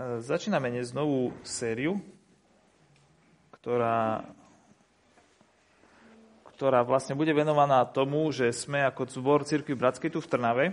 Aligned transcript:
Začíname 0.00 0.72
dnes 0.72 0.96
novú 0.96 1.28
sériu, 1.44 2.00
ktorá, 3.52 4.24
ktorá 6.56 6.80
vlastne 6.88 7.12
bude 7.12 7.36
venovaná 7.36 7.84
tomu, 7.84 8.32
že 8.32 8.48
sme 8.48 8.80
ako 8.88 9.12
zbor 9.12 9.44
Cirkvi 9.44 9.76
Bratskej 9.76 10.08
tu 10.08 10.24
v 10.24 10.30
Trnave 10.32 10.66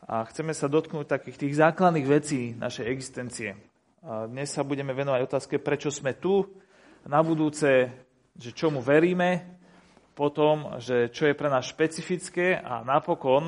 a 0.00 0.24
chceme 0.32 0.56
sa 0.56 0.64
dotknúť 0.64 1.04
takých 1.04 1.44
tých 1.44 1.60
základných 1.60 2.08
vecí 2.08 2.56
našej 2.56 2.88
existencie. 2.88 3.52
Dnes 4.00 4.48
sa 4.48 4.64
budeme 4.64 4.96
venovať 4.96 5.20
otázke, 5.28 5.60
prečo 5.60 5.92
sme 5.92 6.16
tu, 6.16 6.48
na 7.04 7.20
budúce, 7.20 7.92
že 8.32 8.56
čomu 8.56 8.80
veríme, 8.80 9.60
potom, 10.16 10.80
že 10.80 11.12
čo 11.12 11.28
je 11.28 11.36
pre 11.36 11.52
nás 11.52 11.68
špecifické 11.68 12.56
a 12.56 12.80
napokon, 12.80 13.44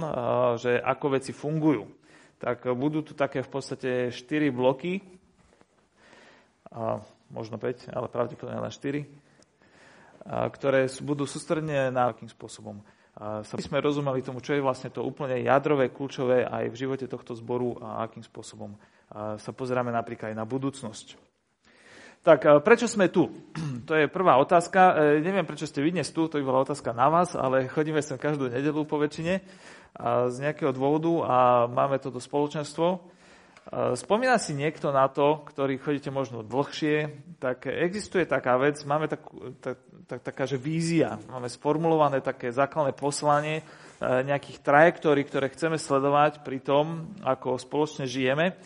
že 0.61 0.77
ako 0.77 1.17
veci 1.17 1.32
fungujú 1.32 2.00
tak 2.41 2.64
budú 2.72 3.04
tu 3.04 3.12
také 3.12 3.45
v 3.45 3.50
podstate 3.52 3.91
4 4.09 4.48
bloky, 4.48 5.05
a 6.73 7.05
možno 7.28 7.60
5, 7.60 7.92
ale 7.92 8.09
pravdepodobne 8.09 8.59
len 8.59 8.73
4, 8.73 9.05
a 10.20 10.48
ktoré 10.48 10.88
budú 11.05 11.29
sústredne 11.29 11.92
na 11.92 12.10
akým 12.10 12.29
spôsobom. 12.32 12.80
A 13.20 13.45
sme 13.45 13.84
rozumeli 13.84 14.24
tomu, 14.24 14.41
čo 14.41 14.56
je 14.56 14.65
vlastne 14.65 14.88
to 14.88 15.05
úplne 15.05 15.37
jadrové, 15.45 15.92
kľúčové 15.92 16.48
aj 16.48 16.73
v 16.73 16.79
živote 16.79 17.05
tohto 17.05 17.37
zboru 17.37 17.77
a 17.84 18.09
akým 18.09 18.24
spôsobom 18.24 18.73
a 19.10 19.34
sa 19.43 19.51
pozeráme 19.51 19.91
napríklad 19.91 20.30
aj 20.30 20.38
na 20.38 20.46
budúcnosť. 20.46 21.18
Tak 22.20 22.62
prečo 22.62 22.87
sme 22.87 23.10
tu? 23.10 23.29
To 23.91 23.98
je 23.98 24.07
prvá 24.07 24.38
otázka. 24.38 25.18
E, 25.18 25.18
neviem, 25.18 25.43
prečo 25.43 25.66
ste 25.66 25.82
vy 25.82 25.91
dnes 25.91 26.07
tu, 26.15 26.30
to 26.30 26.38
by 26.38 26.46
bola 26.46 26.62
otázka 26.62 26.95
na 26.95 27.10
vás, 27.10 27.34
ale 27.34 27.66
chodíme 27.66 27.98
sem 27.98 28.15
každú 28.15 28.46
nedelu 28.46 28.87
po 28.87 29.02
väčšine 29.02 29.43
z 30.30 30.37
nejakého 30.41 30.71
dôvodu 30.71 31.12
a 31.27 31.39
máme 31.67 31.99
toto 31.99 32.23
spoločenstvo. 32.23 33.11
Spomína 33.71 34.41
si 34.41 34.57
niekto 34.57 34.91
na 34.91 35.07
to, 35.07 35.47
ktorý 35.47 35.79
chodíte 35.79 36.11
možno 36.11 36.43
dlhšie, 36.43 37.13
tak 37.38 37.71
existuje 37.71 38.27
taká 38.27 38.59
vec, 38.59 38.82
máme 38.82 39.07
tak, 39.07 39.23
tak, 39.63 39.77
tak, 40.10 40.21
taká, 40.27 40.43
že 40.49 40.59
vízia, 40.59 41.21
máme 41.30 41.47
sformulované 41.47 42.19
také 42.19 42.51
základné 42.51 42.99
poslanie, 42.99 43.63
e, 43.63 43.65
nejakých 44.27 44.65
trajektórií, 44.65 45.23
ktoré 45.23 45.52
chceme 45.55 45.79
sledovať 45.79 46.43
pri 46.43 46.59
tom, 46.59 47.15
ako 47.23 47.63
spoločne 47.63 48.10
žijeme. 48.10 48.59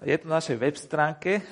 Je 0.00 0.16
to 0.16 0.30
na 0.30 0.40
našej 0.40 0.56
web 0.56 0.76
stránke, 0.80 1.44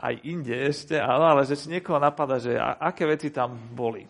aj 0.00 0.14
inde 0.24 0.56
ešte, 0.56 0.96
áno, 0.96 1.28
ale 1.28 1.44
že 1.44 1.60
či 1.60 1.76
niekoho 1.76 2.00
napadá, 2.00 2.40
že 2.40 2.56
aké 2.56 3.04
veci 3.04 3.28
tam 3.28 3.52
boli, 3.76 4.08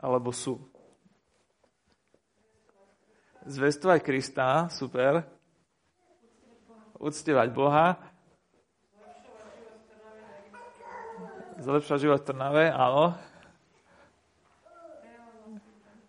alebo 0.00 0.32
sú. 0.32 0.75
Zvestovať 3.46 4.02
Krista, 4.02 4.66
super. 4.74 5.22
Uctievať 6.98 7.48
Boha. 7.54 7.94
Zlepšovať 11.62 12.00
život 12.02 12.20
v 12.20 12.26
Trnave, 12.26 12.64
áno. 12.74 13.14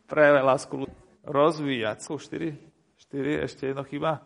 Prejavať 0.09 0.44
lásku 0.44 0.75
rozvíjať. 1.21 1.97
Sú 2.02 2.17
4? 2.17 2.57
4, 3.05 3.45
ešte 3.45 3.69
jedno 3.69 3.85
chyba? 3.85 4.25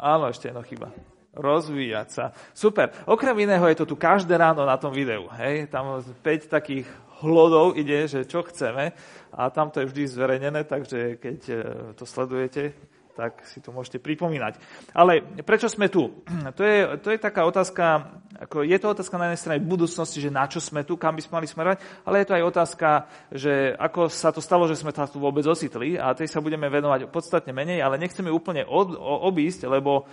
Áno, 0.00 0.32
ešte 0.32 0.48
jedno 0.48 0.64
chyba. 0.64 0.88
Rozvíjať 1.36 2.08
sa. 2.08 2.24
Super. 2.56 2.96
Okrem 3.04 3.44
iného 3.44 3.62
je 3.68 3.76
to 3.76 3.84
tu 3.84 3.94
každé 4.00 4.40
ráno 4.40 4.64
na 4.64 4.80
tom 4.80 4.90
videu. 4.90 5.28
Hej? 5.36 5.68
Tam 5.68 6.00
5 6.00 6.48
takých 6.48 6.88
hlodov 7.22 7.78
ide, 7.78 8.10
že 8.10 8.26
čo 8.26 8.42
chceme 8.42 8.92
a 9.32 9.42
tam 9.48 9.70
to 9.70 9.80
je 9.80 9.88
vždy 9.88 10.02
zverejnené, 10.10 10.66
takže 10.68 11.16
keď 11.16 11.38
e, 11.48 11.54
to 11.96 12.04
sledujete, 12.04 12.74
tak 13.12 13.44
si 13.44 13.60
to 13.60 13.72
môžete 13.72 14.00
pripomínať. 14.00 14.56
Ale 14.96 15.20
prečo 15.44 15.68
sme 15.68 15.92
tu? 15.92 16.10
To 16.58 16.62
je, 16.64 17.00
to 17.00 17.08
je 17.14 17.18
taká 17.20 17.48
otázka, 17.48 18.12
ako 18.36 18.66
je 18.66 18.76
to 18.76 18.92
otázka 18.92 19.16
na 19.16 19.30
jednej 19.30 19.40
strane 19.40 19.60
budúcnosti, 19.64 20.20
že 20.20 20.28
na 20.28 20.44
čo 20.44 20.60
sme 20.60 20.84
tu, 20.84 21.00
kam 21.00 21.16
by 21.16 21.22
sme 21.24 21.40
mali 21.40 21.48
smerovať, 21.48 21.78
ale 22.04 22.20
je 22.20 22.26
to 22.28 22.36
aj 22.36 22.44
otázka, 22.44 22.88
že 23.32 23.52
ako 23.78 24.00
sa 24.12 24.34
to 24.34 24.44
stalo, 24.44 24.68
že 24.68 24.76
sme 24.76 24.92
tu 24.92 25.16
vôbec 25.16 25.46
ocitli 25.48 25.96
a 25.96 26.12
tej 26.12 26.28
sa 26.28 26.44
budeme 26.44 26.68
venovať 26.68 27.08
podstatne 27.08 27.56
menej, 27.56 27.80
ale 27.80 27.96
nechceme 27.96 28.28
úplne 28.28 28.68
od, 28.68 28.92
obísť, 29.00 29.64
lebo 29.64 30.04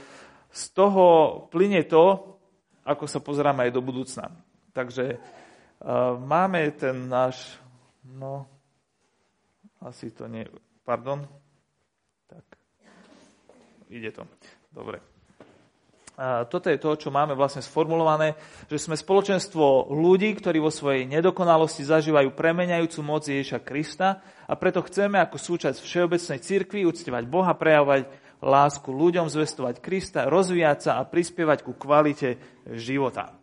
z 0.48 0.64
toho 0.72 1.06
plyne 1.52 1.84
to, 1.86 2.38
ako 2.88 3.06
sa 3.06 3.20
pozeráme 3.20 3.68
aj 3.68 3.72
do 3.76 3.82
budúcna. 3.84 4.32
Takže 4.72 5.20
máme 6.20 6.72
ten 6.76 7.08
náš, 7.08 7.56
no, 8.04 8.48
asi 9.80 10.12
to 10.12 10.28
nie, 10.28 10.44
pardon, 10.84 11.24
tak, 12.28 12.44
ide 13.88 14.12
to, 14.12 14.28
dobre. 14.72 15.00
A 16.20 16.44
toto 16.44 16.68
je 16.68 16.76
to, 16.76 17.00
čo 17.00 17.16
máme 17.16 17.32
vlastne 17.32 17.64
sformulované, 17.64 18.36
že 18.68 18.76
sme 18.76 19.00
spoločenstvo 19.00 19.88
ľudí, 19.88 20.36
ktorí 20.36 20.60
vo 20.60 20.68
svojej 20.68 21.08
nedokonalosti 21.08 21.88
zažívajú 21.88 22.36
premeniajúcu 22.36 23.00
moc 23.00 23.24
Ježiša 23.24 23.64
Krista 23.64 24.20
a 24.44 24.54
preto 24.60 24.84
chceme 24.84 25.16
ako 25.16 25.40
súčasť 25.40 25.80
všeobecnej 25.80 26.44
cirkvi 26.44 26.84
uctievať 26.84 27.24
Boha, 27.24 27.56
prejavovať 27.56 28.12
lásku 28.44 28.92
ľuďom, 28.92 29.32
zvestovať 29.32 29.80
Krista, 29.80 30.28
rozvíjať 30.28 30.92
sa 30.92 30.92
a 31.00 31.08
prispievať 31.08 31.64
ku 31.64 31.72
kvalite 31.72 32.36
života. 32.68 33.40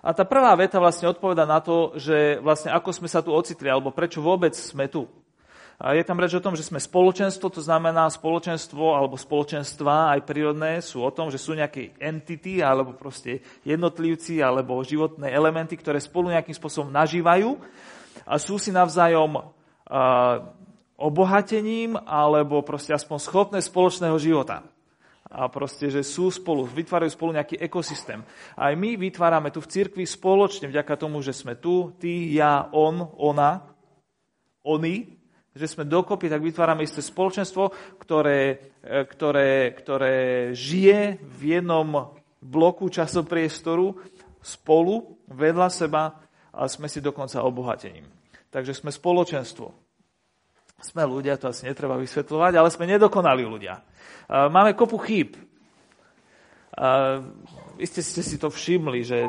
A 0.00 0.16
tá 0.16 0.24
prvá 0.24 0.56
veta 0.56 0.80
vlastne 0.80 1.12
odpoveda 1.12 1.44
na 1.44 1.60
to, 1.60 1.92
že 2.00 2.40
vlastne 2.40 2.72
ako 2.72 2.88
sme 2.92 3.08
sa 3.08 3.20
tu 3.20 3.36
ocitli, 3.36 3.68
alebo 3.68 3.92
prečo 3.92 4.24
vôbec 4.24 4.56
sme 4.56 4.88
tu. 4.88 5.04
A 5.80 5.96
je 5.96 6.04
tam 6.04 6.20
reč 6.20 6.36
o 6.36 6.44
tom, 6.44 6.52
že 6.52 6.64
sme 6.64 6.76
spoločenstvo, 6.76 7.48
to 7.48 7.64
znamená 7.64 8.04
spoločenstvo 8.12 9.00
alebo 9.00 9.16
spoločenstva 9.16 10.12
aj 10.12 10.28
prírodné 10.28 10.84
sú 10.84 11.00
o 11.00 11.08
tom, 11.08 11.32
že 11.32 11.40
sú 11.40 11.56
nejaké 11.56 11.96
entity 11.96 12.60
alebo 12.60 12.92
proste 12.92 13.40
jednotlivci 13.64 14.44
alebo 14.44 14.84
životné 14.84 15.32
elementy, 15.32 15.80
ktoré 15.80 15.96
spolu 15.96 16.36
nejakým 16.36 16.52
spôsobom 16.52 16.92
nažívajú 16.92 17.56
a 18.28 18.36
sú 18.36 18.60
si 18.60 18.68
navzájom 18.68 19.40
uh, 19.40 19.44
obohatením 21.00 21.96
alebo 22.04 22.60
proste 22.60 22.92
aspoň 22.92 23.16
schopné 23.16 23.58
spoločného 23.64 24.20
života 24.20 24.60
a 25.30 25.46
proste, 25.46 25.86
že 25.86 26.02
sú 26.02 26.26
spolu, 26.34 26.66
vytvárajú 26.66 27.14
spolu 27.14 27.38
nejaký 27.38 27.62
ekosystém. 27.62 28.18
Aj 28.58 28.74
my 28.74 28.98
vytvárame 28.98 29.54
tu 29.54 29.62
v 29.62 29.70
cirkvi 29.70 30.02
spoločne, 30.02 30.66
vďaka 30.66 30.98
tomu, 30.98 31.22
že 31.22 31.30
sme 31.30 31.54
tu, 31.54 31.94
ty, 32.02 32.34
ja, 32.34 32.66
on, 32.74 33.06
ona, 33.14 33.62
oni, 34.66 35.06
že 35.54 35.70
sme 35.70 35.86
dokopy, 35.86 36.26
tak 36.26 36.42
vytvárame 36.42 36.82
isté 36.82 36.98
spoločenstvo, 36.98 37.70
ktoré, 38.02 38.74
e, 38.82 39.06
ktoré, 39.06 39.70
ktoré 39.78 40.16
žije 40.50 41.22
v 41.22 41.40
jednom 41.58 42.10
bloku 42.42 42.90
časopriestoru 42.90 43.94
spolu, 44.42 45.14
vedľa 45.30 45.68
seba 45.70 46.18
a 46.50 46.66
sme 46.66 46.90
si 46.90 46.98
dokonca 46.98 47.46
obohatením. 47.46 48.06
Takže 48.50 48.74
sme 48.74 48.90
spoločenstvo. 48.90 49.79
Sme 50.80 51.04
ľudia, 51.04 51.36
to 51.36 51.52
asi 51.52 51.68
netreba 51.68 52.00
vysvetľovať, 52.00 52.52
ale 52.56 52.72
sme 52.72 52.88
nedokonalí 52.88 53.44
ľudia. 53.44 53.84
Máme 54.28 54.72
kopu 54.72 54.96
chýb. 55.04 55.36
Iste 57.76 58.00
ste 58.00 58.22
si 58.24 58.40
to 58.40 58.48
všimli, 58.48 59.04
že 59.04 59.28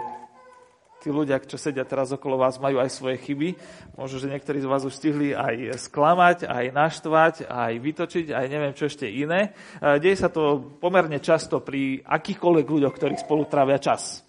tí 1.02 1.10
ľudia, 1.10 1.42
čo 1.42 1.58
sedia 1.58 1.82
teraz 1.82 2.14
okolo 2.14 2.38
vás, 2.38 2.62
majú 2.62 2.78
aj 2.78 2.94
svoje 2.94 3.18
chyby. 3.20 3.58
Možno, 3.98 4.22
že 4.22 4.30
niektorí 4.30 4.62
z 4.62 4.70
vás 4.70 4.86
už 4.86 4.94
stihli 4.94 5.34
aj 5.34 5.82
sklamať, 5.90 6.46
aj 6.46 6.66
naštvať, 6.72 7.36
aj 7.50 7.74
vytočiť, 7.82 8.26
aj 8.32 8.46
neviem 8.46 8.72
čo 8.78 8.86
ešte 8.86 9.10
iné. 9.10 9.58
Deje 9.82 10.16
sa 10.16 10.30
to 10.30 10.62
pomerne 10.78 11.18
často 11.18 11.60
pri 11.60 12.06
akýchkoľvek 12.06 12.68
ľuďoch, 12.70 12.94
ktorí 12.94 13.18
spolu 13.18 13.50
trávia 13.50 13.82
čas. 13.82 14.22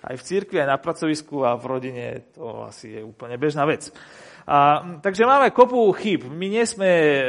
Aj 0.00 0.16
v 0.16 0.22
cirkvi, 0.22 0.62
aj 0.62 0.70
na 0.70 0.78
pracovisku 0.80 1.44
a 1.44 1.58
v 1.60 1.64
rodine 1.66 2.04
to 2.32 2.64
asi 2.64 2.96
je 2.96 3.00
úplne 3.04 3.36
bežná 3.36 3.68
vec. 3.68 3.92
A, 4.46 4.82
takže 5.04 5.28
máme 5.28 5.52
kopu 5.52 5.92
chyb. 5.92 6.24
My 6.32 6.48
nie 6.48 6.64
sme 6.64 6.88
e, 6.88 7.22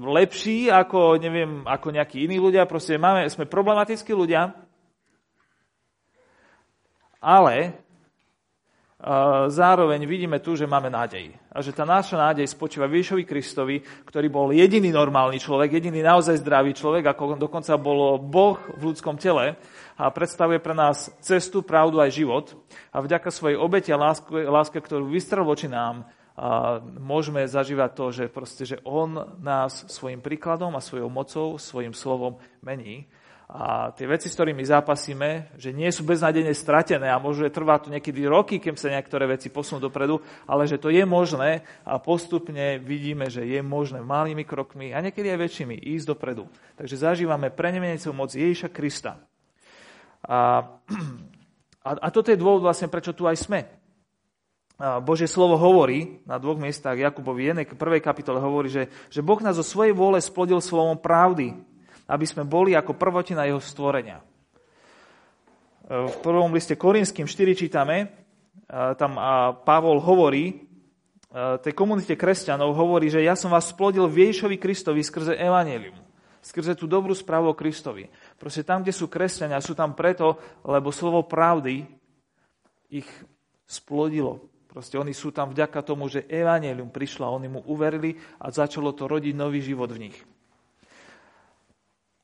lepší 0.00 0.72
ako, 0.72 1.20
neviem, 1.20 1.62
ako 1.68 1.92
nejakí 1.92 2.24
iní 2.24 2.40
ľudia, 2.40 2.64
proste 2.64 2.96
máme, 2.96 3.28
sme 3.28 3.44
problematickí 3.44 4.10
ľudia, 4.16 4.52
ale 7.20 7.56
a, 8.96 9.46
zároveň 9.52 10.08
vidíme 10.08 10.40
tu, 10.40 10.56
že 10.56 10.64
máme 10.64 10.88
nádej. 10.88 11.36
A 11.52 11.60
že 11.60 11.76
tá 11.76 11.84
naša 11.84 12.16
nádej 12.16 12.48
spočíva 12.48 12.88
Výšovi 12.88 13.28
Kristovi, 13.28 13.84
ktorý 14.08 14.26
bol 14.32 14.48
jediný 14.50 14.88
normálny 14.88 15.36
človek, 15.36 15.76
jediný 15.76 16.00
naozaj 16.00 16.40
zdravý 16.40 16.72
človek, 16.72 17.04
ako 17.12 17.36
dokonca 17.36 17.76
bol 17.76 18.16
Boh 18.16 18.56
v 18.80 18.90
ľudskom 18.90 19.20
tele 19.20 19.60
a 19.94 20.10
predstavuje 20.10 20.58
pre 20.58 20.74
nás 20.74 21.12
cestu, 21.20 21.60
pravdu 21.62 22.00
aj 22.00 22.10
život. 22.10 22.56
A 22.90 23.04
vďaka 23.04 23.28
svojej 23.30 23.60
obete 23.60 23.92
a 23.92 24.00
láske, 24.00 24.32
láske 24.32 24.80
ktorú 24.80 25.06
vystrel 25.06 25.44
voči 25.46 25.68
nám, 25.70 26.08
a 26.34 26.82
môžeme 26.82 27.46
zažívať 27.46 27.90
to, 27.94 28.06
že, 28.10 28.24
proste, 28.26 28.66
že 28.66 28.82
On 28.82 29.38
nás 29.38 29.86
svojim 29.86 30.18
príkladom 30.18 30.74
a 30.74 30.82
svojou 30.82 31.06
mocou, 31.06 31.62
svojim 31.62 31.94
slovom 31.94 32.42
mení. 32.58 33.06
A 33.44 33.94
tie 33.94 34.08
veci, 34.10 34.26
s 34.26 34.34
ktorými 34.34 34.66
zápasíme, 34.66 35.54
že 35.54 35.70
nie 35.70 35.86
sú 35.94 36.02
beznádejne 36.02 36.50
stratené 36.56 37.06
a 37.06 37.22
môže 37.22 37.46
trvať 37.54 37.86
to 37.86 37.92
niekedy 37.94 38.26
roky, 38.26 38.58
kým 38.58 38.74
sa 38.74 38.90
niektoré 38.90 39.30
veci 39.30 39.46
posunú 39.46 39.78
dopredu, 39.78 40.18
ale 40.48 40.66
že 40.66 40.80
to 40.80 40.90
je 40.90 41.06
možné 41.06 41.62
a 41.86 42.02
postupne 42.02 42.82
vidíme, 42.82 43.30
že 43.30 43.46
je 43.46 43.60
možné 43.62 44.02
malými 44.02 44.42
krokmi 44.42 44.90
a 44.90 44.98
niekedy 44.98 45.30
aj 45.30 45.38
väčšími 45.38 45.76
ísť 45.76 46.06
dopredu. 46.08 46.50
Takže 46.74 46.98
zažívame 46.98 47.52
prenemenecú 47.54 48.10
moc 48.10 48.34
Ježiša 48.34 48.74
Krista. 48.74 49.22
A, 50.24 50.66
a, 51.88 51.90
a 52.00 52.08
toto 52.10 52.32
je 52.32 52.40
dôvod 52.40 52.64
vlastne, 52.64 52.90
prečo 52.90 53.14
tu 53.14 53.28
aj 53.28 53.38
sme. 53.38 53.83
Božie 54.74 55.30
slovo 55.30 55.54
hovorí 55.54 56.18
na 56.26 56.34
dvoch 56.34 56.58
miestach, 56.58 56.98
Jakubovi 56.98 57.46
1. 57.54 57.78
prvej 57.78 58.02
kapitole 58.02 58.42
hovorí, 58.42 58.66
že, 58.66 58.90
že 59.06 59.22
Boh 59.22 59.38
nás 59.38 59.54
zo 59.54 59.62
svojej 59.62 59.94
vôle 59.94 60.18
splodil 60.18 60.58
slovom 60.58 60.98
pravdy, 60.98 61.54
aby 62.10 62.26
sme 62.26 62.42
boli 62.42 62.74
ako 62.74 62.98
prvotina 62.98 63.46
jeho 63.46 63.62
stvorenia. 63.62 64.18
E, 64.18 64.24
v 66.10 66.16
prvom 66.26 66.50
liste 66.50 66.74
Korinským 66.74 67.30
4 67.30 67.54
čítame, 67.54 67.96
e, 68.02 68.06
tam 68.98 69.14
Pavol 69.62 70.02
hovorí, 70.02 70.44
e, 70.50 70.54
tej 71.62 71.70
komunite 71.70 72.18
kresťanov 72.18 72.74
hovorí, 72.74 73.14
že 73.14 73.22
ja 73.22 73.38
som 73.38 73.54
vás 73.54 73.70
splodil 73.70 74.10
v 74.10 74.26
Ježišovi 74.26 74.58
Kristovi 74.58 75.06
skrze 75.06 75.38
Evangelium, 75.38 75.94
skrze 76.42 76.74
tú 76.74 76.90
dobrú 76.90 77.14
správu 77.14 77.54
o 77.54 77.58
Kristovi. 77.58 78.10
Proste 78.42 78.66
tam, 78.66 78.82
kde 78.82 78.90
sú 78.90 79.06
kresťania, 79.06 79.62
sú 79.62 79.78
tam 79.78 79.94
preto, 79.94 80.34
lebo 80.66 80.90
slovo 80.90 81.22
pravdy 81.22 81.86
ich 82.90 83.06
splodilo. 83.70 84.53
Proste 84.74 84.98
oni 84.98 85.14
sú 85.14 85.30
tam 85.30 85.54
vďaka 85.54 85.86
tomu, 85.86 86.10
že 86.10 86.26
Evangelium 86.26 86.90
prišlo 86.90 87.30
a 87.30 87.34
oni 87.38 87.46
mu 87.46 87.62
uverili 87.70 88.18
a 88.42 88.50
začalo 88.50 88.90
to 88.90 89.06
rodiť 89.06 89.30
nový 89.30 89.62
život 89.62 89.86
v 89.94 90.10
nich. 90.10 90.18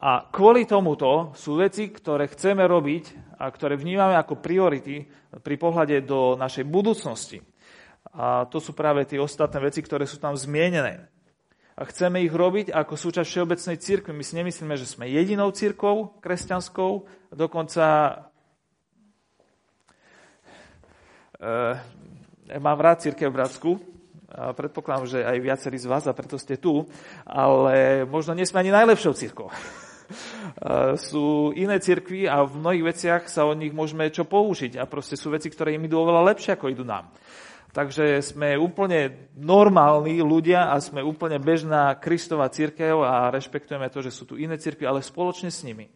A 0.03 0.27
kvôli 0.27 0.67
tomuto 0.67 1.31
sú 1.39 1.63
veci, 1.63 1.95
ktoré 1.95 2.27
chceme 2.27 2.67
robiť 2.67 3.39
a 3.39 3.47
ktoré 3.47 3.79
vnímame 3.79 4.19
ako 4.19 4.43
priority 4.43 5.07
pri 5.39 5.57
pohľade 5.63 6.03
do 6.03 6.35
našej 6.35 6.67
budúcnosti. 6.67 7.39
A 8.19 8.51
to 8.51 8.59
sú 8.59 8.75
práve 8.75 9.07
tie 9.07 9.23
ostatné 9.23 9.63
veci, 9.63 9.79
ktoré 9.79 10.03
sú 10.03 10.19
tam 10.19 10.35
zmienené. 10.35 11.07
A 11.79 11.87
chceme 11.87 12.19
ich 12.27 12.35
robiť 12.35 12.75
ako 12.75 12.99
súčasť 12.99 13.31
všeobecnej 13.31 13.77
cirkvi. 13.79 14.11
My 14.11 14.27
si 14.27 14.35
nemyslíme, 14.35 14.75
že 14.75 14.91
sme 14.91 15.07
jedinou 15.07 15.55
cirkvou 15.55 16.19
kresťanskou, 16.19 17.07
dokonca 17.31 17.87
e, 21.39 22.00
mám 22.59 22.81
rád 22.83 23.07
církev 23.07 23.31
Bratsku, 23.31 23.79
a 24.31 24.55
predpokladám, 24.55 25.07
že 25.11 25.19
aj 25.27 25.39
viacerí 25.43 25.79
z 25.79 25.91
vás 25.91 26.07
a 26.07 26.15
preto 26.15 26.39
ste 26.39 26.55
tu, 26.55 26.87
ale 27.27 28.07
možno 28.07 28.31
nie 28.35 28.47
sme 28.47 28.63
ani 28.63 28.71
najlepšou 28.71 29.15
církou. 29.15 29.51
sú 31.11 31.55
iné 31.55 31.79
cirkvy 31.83 32.31
a 32.31 32.47
v 32.47 32.59
mnohých 32.59 32.85
veciach 32.95 33.23
sa 33.27 33.47
od 33.47 33.59
nich 33.59 33.75
môžeme 33.75 34.07
čo 34.11 34.27
použiť 34.27 34.79
a 34.79 34.87
proste 34.87 35.19
sú 35.19 35.35
veci, 35.35 35.51
ktoré 35.51 35.75
im 35.75 35.87
idú 35.87 36.03
oveľa 36.03 36.35
lepšie, 36.35 36.55
ako 36.55 36.71
idú 36.71 36.87
nám. 36.87 37.11
Takže 37.71 38.19
sme 38.19 38.59
úplne 38.59 39.31
normálni 39.39 40.19
ľudia 40.19 40.75
a 40.75 40.83
sme 40.83 41.07
úplne 41.07 41.39
bežná 41.39 41.95
Kristova 42.03 42.51
církev 42.51 42.99
a 43.07 43.31
rešpektujeme 43.31 43.87
to, 43.95 44.03
že 44.03 44.11
sú 44.11 44.27
tu 44.27 44.35
iné 44.35 44.59
církvy, 44.59 44.87
ale 44.87 45.07
spoločne 45.07 45.55
s 45.55 45.63
nimi. 45.63 45.87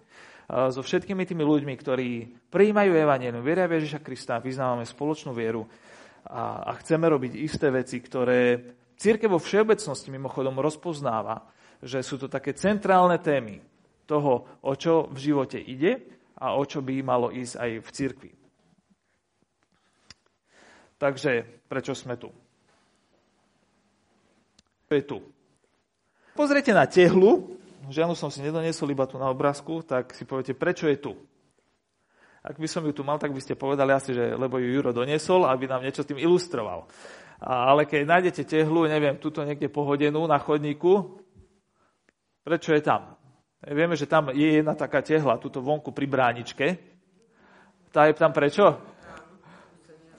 So 0.46 0.84
všetkými 0.84 1.24
tými 1.26 1.42
ľuďmi, 1.42 1.74
ktorí 1.74 2.10
prijímajú 2.52 2.90
Evangelium, 2.94 3.42
veria 3.42 3.66
Ježiša 3.66 4.04
Krista, 4.04 4.38
vyznávame 4.38 4.86
spoločnú 4.86 5.34
vieru 5.34 5.66
a, 6.24 6.68
a 6.68 6.72
chceme 6.80 7.08
robiť 7.08 7.32
isté 7.36 7.68
veci, 7.68 8.00
ktoré 8.00 8.72
církev 8.96 9.32
vo 9.32 9.40
všeobecnosti 9.42 10.08
mimochodom 10.08 10.56
rozpoznáva, 10.60 11.44
že 11.84 12.00
sú 12.00 12.16
to 12.16 12.32
také 12.32 12.56
centrálne 12.56 13.20
témy, 13.20 13.60
toho, 14.04 14.44
o 14.60 14.72
čo 14.76 15.08
v 15.08 15.18
živote 15.18 15.56
ide 15.56 16.04
a 16.36 16.56
o 16.56 16.62
čo 16.68 16.84
by 16.84 17.00
malo 17.00 17.32
ísť 17.32 17.54
aj 17.56 17.70
v 17.80 17.88
cirkvi. 17.88 18.32
Takže 21.00 21.32
prečo 21.68 21.96
sme 21.96 22.16
tu? 22.16 22.30
je 24.94 25.02
tu? 25.02 25.18
Pozrite 26.38 26.70
na 26.70 26.86
tehlu, 26.86 27.58
žiadnu 27.90 28.14
som 28.14 28.30
si 28.30 28.38
nedoniesol 28.38 28.94
iba 28.94 29.10
tu 29.10 29.18
na 29.18 29.26
obrázku, 29.26 29.82
tak 29.82 30.14
si 30.14 30.22
poviete, 30.22 30.54
prečo 30.54 30.86
je 30.86 30.98
tu? 30.98 31.12
Ak 32.44 32.60
by 32.60 32.68
som 32.68 32.84
ju 32.84 32.92
tu 32.92 33.00
mal, 33.00 33.16
tak 33.16 33.32
by 33.32 33.40
ste 33.40 33.56
povedali 33.56 33.96
asi, 33.96 34.12
že 34.12 34.36
lebo 34.36 34.60
ju 34.60 34.68
Juro 34.68 34.92
doniesol, 34.92 35.48
aby 35.48 35.64
nám 35.64 35.80
niečo 35.80 36.04
tým 36.04 36.20
ilustroval. 36.20 36.84
Ale 37.40 37.88
keď 37.88 38.04
nájdete 38.04 38.44
tehlu, 38.44 38.84
neviem, 38.84 39.16
tuto 39.16 39.40
niekde 39.40 39.72
pohodenú 39.72 40.28
na 40.28 40.36
chodníku, 40.36 41.24
prečo 42.44 42.76
je 42.76 42.84
tam? 42.84 43.16
Vieme, 43.64 43.96
že 43.96 44.04
tam 44.04 44.28
je 44.28 44.60
jedna 44.60 44.76
taká 44.76 45.00
tehla, 45.00 45.40
tuto 45.40 45.64
vonku 45.64 45.88
pri 45.88 46.04
bráničke. 46.04 46.76
Tá 47.88 48.12
je 48.12 48.12
tam 48.12 48.28
prečo? 48.28 48.76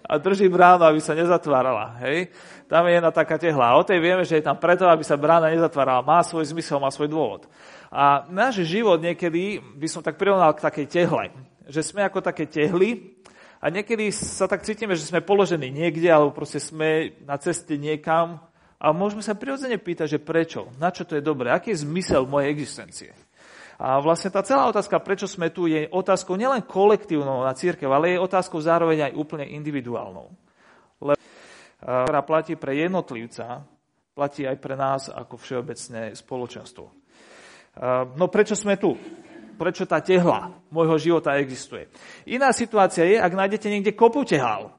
A 0.06 0.18
drží 0.18 0.50
bránu, 0.50 0.86
aby 0.86 1.02
sa 1.02 1.14
nezatvárala. 1.14 1.98
Hej? 2.06 2.34
Tam 2.66 2.86
je 2.90 2.98
jedna 2.98 3.14
taká 3.14 3.38
tehla. 3.38 3.74
A 3.74 3.78
o 3.78 3.86
tej 3.86 4.02
vieme, 4.02 4.26
že 4.26 4.42
je 4.42 4.46
tam 4.46 4.58
preto, 4.58 4.90
aby 4.90 5.06
sa 5.06 5.18
brána 5.18 5.54
nezatvárala. 5.54 6.06
Má 6.06 6.26
svoj 6.26 6.46
zmysel, 6.46 6.82
má 6.82 6.90
svoj 6.90 7.10
dôvod. 7.10 7.46
A 7.94 8.26
náš 8.34 8.66
život 8.66 8.98
niekedy, 8.98 9.62
by 9.62 9.88
som 9.90 10.02
tak 10.02 10.18
prirovnal 10.18 10.54
k 10.58 10.66
takej 10.66 10.86
tehle. 10.90 11.30
Že 11.66 11.82
sme 11.82 12.02
ako 12.06 12.22
také 12.22 12.46
tehly 12.46 13.18
a 13.58 13.74
niekedy 13.74 14.14
sa 14.14 14.46
tak 14.46 14.62
cítime, 14.62 14.94
že 14.94 15.10
sme 15.10 15.26
položení 15.26 15.74
niekde, 15.74 16.10
alebo 16.12 16.36
proste 16.36 16.62
sme 16.62 17.18
na 17.26 17.42
ceste 17.42 17.76
niekam 17.82 18.38
a 18.78 18.94
môžeme 18.94 19.26
sa 19.26 19.34
prirodzene 19.34 19.82
pýtať, 19.82 20.18
že 20.18 20.20
prečo, 20.22 20.70
na 20.78 20.94
čo 20.94 21.08
to 21.08 21.18
je 21.18 21.26
dobré, 21.26 21.50
aký 21.50 21.74
je 21.74 21.82
zmysel 21.82 22.30
mojej 22.30 22.54
existencie. 22.54 23.12
A 23.76 24.00
vlastne 24.00 24.32
tá 24.32 24.40
celá 24.40 24.72
otázka, 24.72 25.04
prečo 25.04 25.28
sme 25.28 25.52
tu, 25.52 25.68
je 25.68 25.90
otázkou 25.92 26.40
nielen 26.40 26.64
kolektívnou 26.64 27.44
na 27.44 27.52
církev, 27.52 27.92
ale 27.92 28.16
je 28.16 28.24
otázkou 28.24 28.62
zároveň 28.64 29.12
aj 29.12 29.18
úplne 29.20 29.52
individuálnou. 29.52 30.32
Lebo, 31.04 31.20
ktorá 31.84 32.22
platí 32.24 32.56
pre 32.56 32.80
jednotlivca, 32.80 33.68
platí 34.16 34.48
aj 34.48 34.58
pre 34.64 34.80
nás 34.80 35.12
ako 35.12 35.36
všeobecné 35.36 36.16
spoločenstvo. 36.16 36.86
No 38.16 38.32
prečo 38.32 38.56
sme 38.56 38.80
tu? 38.80 38.96
Prečo 39.56 39.88
tá 39.88 40.04
tehla 40.04 40.52
môjho 40.68 41.00
života 41.00 41.40
existuje? 41.40 41.88
Iná 42.28 42.52
situácia 42.52 43.08
je, 43.08 43.18
ak 43.20 43.32
nájdete 43.32 43.68
niekde 43.72 43.96
kopu 43.96 44.28
tehal, 44.28 44.76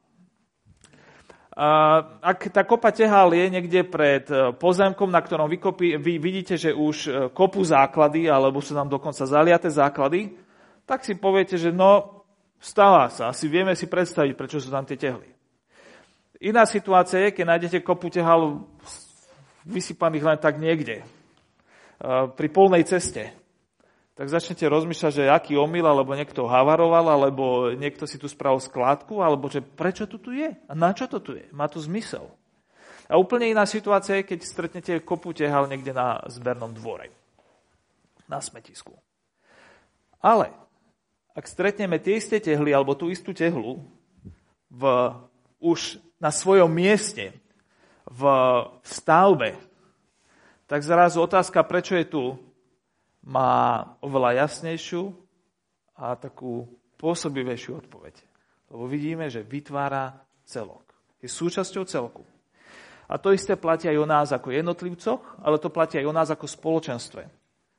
ak 2.20 2.52
tá 2.52 2.68
kopa 2.68 2.92
tehál 2.92 3.32
je 3.32 3.48
niekde 3.48 3.80
pred 3.88 4.28
e, 4.28 4.52
pozemkom, 4.60 5.08
na 5.08 5.24
ktorom 5.24 5.48
vykopí, 5.48 5.96
vy 5.96 6.20
vidíte, 6.20 6.60
že 6.60 6.76
už 6.76 6.96
e, 7.08 7.10
kopu 7.32 7.64
základy, 7.64 8.28
alebo 8.28 8.60
sú 8.60 8.76
tam 8.76 8.92
dokonca 8.92 9.24
zaliaté 9.24 9.72
základy, 9.72 10.36
tak 10.84 11.00
si 11.00 11.16
poviete, 11.16 11.56
že 11.56 11.72
no, 11.72 12.28
stáva 12.60 13.08
sa. 13.08 13.32
Asi 13.32 13.48
vieme 13.48 13.72
si 13.72 13.88
predstaviť, 13.88 14.36
prečo 14.36 14.60
sú 14.60 14.68
tam 14.68 14.84
tie 14.84 15.00
tehly. 15.00 15.32
Iná 16.44 16.68
situácia 16.68 17.24
je, 17.24 17.32
keď 17.32 17.44
nájdete 17.48 17.80
kopu 17.80 18.12
tehál 18.12 18.68
vysypaných 19.64 20.28
len 20.28 20.36
tak 20.36 20.60
niekde, 20.60 21.00
e, 21.00 21.04
pri 22.36 22.48
polnej 22.52 22.84
ceste 22.84 23.32
tak 24.16 24.32
začnete 24.32 24.64
rozmýšľať, 24.64 25.12
že 25.12 25.24
aký 25.28 25.60
omyl, 25.60 25.84
alebo 25.84 26.16
niekto 26.16 26.48
havaroval, 26.48 27.04
alebo 27.04 27.68
niekto 27.76 28.08
si 28.08 28.16
tu 28.16 28.24
spravil 28.32 28.64
skládku, 28.64 29.20
alebo 29.20 29.52
že 29.52 29.60
prečo 29.60 30.08
tu 30.08 30.16
tu 30.16 30.32
je? 30.32 30.56
A 30.56 30.72
na 30.72 30.96
čo 30.96 31.04
to 31.04 31.20
tu 31.20 31.36
je? 31.36 31.44
Má 31.52 31.68
to 31.68 31.76
zmysel. 31.76 32.32
A 33.12 33.20
úplne 33.20 33.52
iná 33.52 33.68
situácia 33.68 34.16
je, 34.18 34.24
keď 34.24 34.40
stretnete 34.42 34.92
kopu 35.04 35.36
tehal 35.36 35.68
niekde 35.68 35.92
na 35.92 36.24
zbernom 36.32 36.72
dvore. 36.72 37.12
Na 38.24 38.40
smetisku. 38.40 38.96
Ale 40.18 40.48
ak 41.36 41.44
stretneme 41.44 42.00
tie 42.00 42.16
isté 42.16 42.40
tehly, 42.40 42.72
alebo 42.72 42.96
tú 42.96 43.12
istú 43.12 43.36
tehlu 43.36 43.84
v, 44.72 45.12
už 45.60 46.00
na 46.16 46.32
svojom 46.32 46.72
mieste, 46.72 47.36
v 48.08 48.22
stavbe, 48.80 49.60
tak 50.64 50.80
zrazu 50.80 51.20
otázka, 51.20 51.60
prečo 51.68 51.94
je 51.94 52.06
tu, 52.08 52.24
má 53.26 53.82
oveľa 53.98 54.46
jasnejšiu 54.46 55.10
a 55.98 56.14
takú 56.14 56.62
pôsobivejšiu 57.02 57.82
odpoveď. 57.82 58.14
Lebo 58.70 58.86
vidíme, 58.86 59.26
že 59.26 59.42
vytvára 59.42 60.14
celok. 60.46 60.86
Je 61.18 61.26
súčasťou 61.26 61.82
celku. 61.90 62.22
A 63.06 63.18
to 63.18 63.30
isté 63.30 63.54
platí 63.54 63.86
aj 63.86 63.98
o 63.98 64.06
nás 64.06 64.28
ako 64.34 64.50
jednotlivcoch, 64.50 65.42
ale 65.42 65.62
to 65.62 65.70
platí 65.70 65.98
aj 65.98 66.06
o 66.06 66.14
nás 66.14 66.28
ako 66.30 66.46
spoločenstve. 66.46 67.22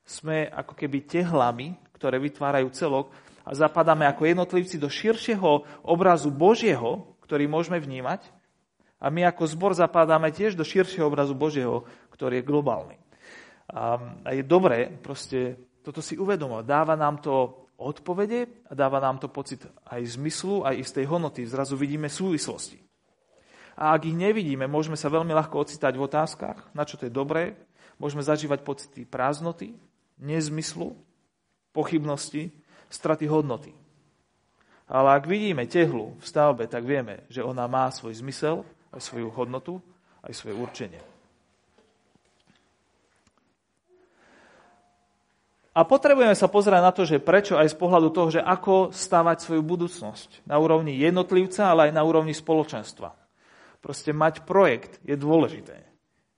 Sme 0.08 0.48
ako 0.48 0.72
keby 0.72 1.04
tehlami, 1.04 1.76
ktoré 1.96 2.16
vytvárajú 2.20 2.72
celok 2.72 3.12
a 3.44 3.52
zapadáme 3.52 4.08
ako 4.08 4.24
jednotlivci 4.24 4.80
do 4.80 4.88
širšieho 4.88 5.84
obrazu 5.84 6.32
Božieho, 6.32 7.12
ktorý 7.28 7.48
môžeme 7.48 7.80
vnímať. 7.80 8.24
A 9.04 9.12
my 9.12 9.28
ako 9.28 9.44
zbor 9.52 9.72
zapadáme 9.76 10.32
tiež 10.32 10.56
do 10.56 10.64
širšieho 10.64 11.12
obrazu 11.12 11.36
Božieho, 11.36 11.84
ktorý 12.16 12.40
je 12.40 12.48
globálny. 12.48 12.96
A, 13.74 14.00
je 14.32 14.44
dobré 14.48 14.88
proste 15.02 15.60
toto 15.84 16.04
si 16.04 16.20
uvedomovať. 16.20 16.64
Dáva 16.68 16.96
nám 17.00 17.24
to 17.24 17.68
odpovede 17.78 18.68
a 18.68 18.76
dáva 18.76 19.00
nám 19.00 19.22
to 19.22 19.32
pocit 19.32 19.64
aj 19.88 20.20
zmyslu, 20.20 20.66
aj 20.66 20.84
istej 20.84 21.06
hodnoty. 21.08 21.46
Zrazu 21.46 21.78
vidíme 21.80 22.12
súvislosti. 22.12 22.82
A 23.78 23.94
ak 23.94 24.10
ich 24.10 24.18
nevidíme, 24.18 24.66
môžeme 24.66 24.98
sa 24.98 25.08
veľmi 25.08 25.32
ľahko 25.38 25.62
ocitať 25.62 25.94
v 25.94 26.06
otázkach, 26.10 26.74
na 26.74 26.82
čo 26.82 26.98
to 26.98 27.06
je 27.06 27.14
dobré. 27.14 27.54
Môžeme 28.02 28.26
zažívať 28.26 28.66
pocity 28.66 29.06
prázdnoty, 29.06 29.78
nezmyslu 30.18 30.98
pochybnosti, 31.78 32.50
straty 32.90 33.30
hodnoty. 33.30 33.78
Ale 34.90 35.14
ak 35.14 35.30
vidíme 35.30 35.70
tehlu 35.70 36.18
v 36.18 36.26
stavbe, 36.26 36.66
tak 36.66 36.88
vieme, 36.90 37.28
že 37.30 37.46
ona 37.46 37.70
má 37.70 37.86
svoj 37.94 38.18
zmysel, 38.18 38.66
aj 38.90 39.04
svoju 39.04 39.30
hodnotu, 39.30 39.78
aj 40.26 40.34
svoje 40.34 40.58
určenie. 40.58 41.02
A 45.78 45.86
potrebujeme 45.86 46.34
sa 46.34 46.50
pozerať 46.50 46.82
na 46.82 46.90
to, 46.90 47.06
že 47.06 47.22
prečo 47.22 47.54
aj 47.54 47.70
z 47.70 47.78
pohľadu 47.78 48.10
toho, 48.10 48.34
že 48.34 48.42
ako 48.42 48.90
stavať 48.90 49.38
svoju 49.46 49.62
budúcnosť 49.62 50.50
na 50.50 50.58
úrovni 50.58 50.98
jednotlivca, 50.98 51.70
ale 51.70 51.90
aj 51.90 51.94
na 51.94 52.02
úrovni 52.02 52.34
spoločenstva. 52.34 53.14
Proste 53.78 54.10
mať 54.10 54.42
projekt 54.42 54.98
je 55.06 55.14
dôležité. 55.14 55.86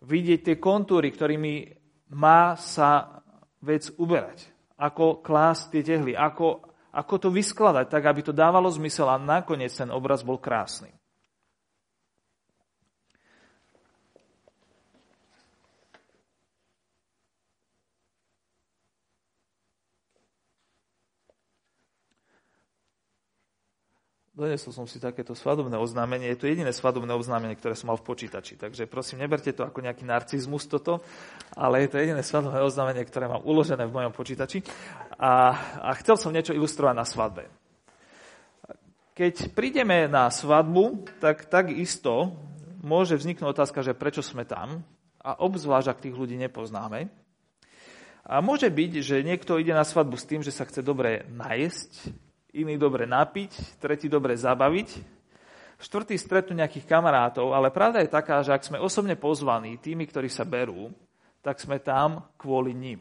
Vidieť 0.03 0.43
tie 0.43 0.55
kontúry, 0.59 1.07
ktorými 1.15 1.71
má 2.19 2.59
sa 2.59 3.23
vec 3.63 3.87
uberať. 3.95 4.43
Ako 4.75 5.23
klásť 5.23 5.71
tie 5.71 5.83
tehly, 5.87 6.19
ako, 6.19 6.59
ako 6.91 7.15
to 7.23 7.29
vyskladať, 7.31 7.87
tak 7.87 8.11
aby 8.11 8.19
to 8.19 8.35
dávalo 8.35 8.67
zmysel 8.67 9.07
a 9.07 9.15
nakoniec 9.15 9.71
ten 9.71 9.87
obraz 9.87 10.19
bol 10.19 10.35
krásny. 10.35 10.91
Donesol 24.39 24.71
som 24.71 24.87
si 24.87 25.03
takéto 25.03 25.35
svadobné 25.35 25.75
oznámenie. 25.75 26.31
Je 26.31 26.39
to 26.39 26.47
jediné 26.47 26.71
svadobné 26.71 27.11
oznámenie, 27.11 27.59
ktoré 27.59 27.75
som 27.75 27.91
mal 27.91 27.99
v 27.99 28.07
počítači. 28.07 28.55
Takže 28.55 28.87
prosím, 28.87 29.19
neberte 29.19 29.51
to 29.51 29.67
ako 29.67 29.83
nejaký 29.83 30.07
narcizmus 30.07 30.63
toto, 30.63 31.03
ale 31.59 31.83
je 31.83 31.91
to 31.91 31.99
jediné 31.99 32.23
svadobné 32.23 32.63
oznámenie, 32.63 33.03
ktoré 33.03 33.27
mám 33.27 33.43
uložené 33.43 33.83
v 33.83 33.99
mojom 33.99 34.15
počítači. 34.15 34.63
A, 35.19 35.51
a 35.83 35.91
chcel 35.99 36.15
som 36.15 36.31
niečo 36.31 36.55
ilustrovať 36.55 36.95
na 36.95 37.03
svadbe. 37.03 37.51
Keď 39.11 39.51
prídeme 39.51 40.07
na 40.07 40.31
svadbu, 40.31 41.03
tak 41.19 41.51
takisto 41.51 42.31
môže 42.79 43.19
vzniknúť 43.19 43.51
otázka, 43.51 43.83
že 43.83 43.91
prečo 43.91 44.23
sme 44.23 44.47
tam 44.47 44.87
a 45.19 45.35
obzvlášť, 45.35 45.91
ak 45.91 46.03
tých 46.07 46.15
ľudí 46.15 46.39
nepoznáme. 46.39 47.11
A 48.23 48.39
môže 48.39 48.71
byť, 48.71 49.03
že 49.03 49.19
niekto 49.19 49.59
ide 49.59 49.75
na 49.75 49.83
svadbu 49.83 50.15
s 50.15 50.23
tým, 50.23 50.39
že 50.39 50.55
sa 50.55 50.63
chce 50.63 50.79
dobre 50.79 51.27
najesť, 51.27 52.15
iný 52.53 52.75
dobre 52.81 53.05
napiť, 53.05 53.77
tretí 53.77 54.09
dobre 54.09 54.33
zabaviť, 54.33 54.89
štvrtý 55.79 56.15
stretnú 56.19 56.57
nejakých 56.59 56.89
kamarátov, 56.89 57.53
ale 57.55 57.71
pravda 57.71 58.03
je 58.03 58.11
taká, 58.11 58.41
že 58.43 58.51
ak 58.51 58.65
sme 58.65 58.81
osobne 58.81 59.15
pozvaní 59.15 59.79
tými, 59.79 60.09
ktorí 60.09 60.27
sa 60.27 60.43
berú, 60.43 60.91
tak 61.39 61.61
sme 61.61 61.79
tam 61.79 62.25
kvôli 62.35 62.75
ním. 62.75 62.99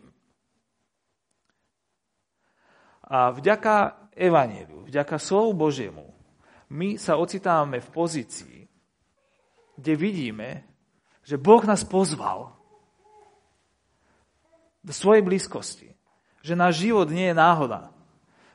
A 3.08 3.32
vďaka 3.32 4.08
Evangeliu, 4.12 4.84
vďaka 4.84 5.16
slovu 5.16 5.56
Božiemu, 5.56 6.06
my 6.68 7.00
sa 7.00 7.16
ocitávame 7.16 7.80
v 7.80 7.88
pozícii, 7.88 8.58
kde 9.80 9.92
vidíme, 9.96 10.68
že 11.24 11.40
Boh 11.40 11.64
nás 11.64 11.80
pozval 11.88 12.52
do 14.84 14.92
svojej 14.92 15.24
blízkosti. 15.24 15.88
Že 16.44 16.54
náš 16.54 16.84
život 16.84 17.08
nie 17.10 17.32
je 17.32 17.36
náhoda 17.36 17.97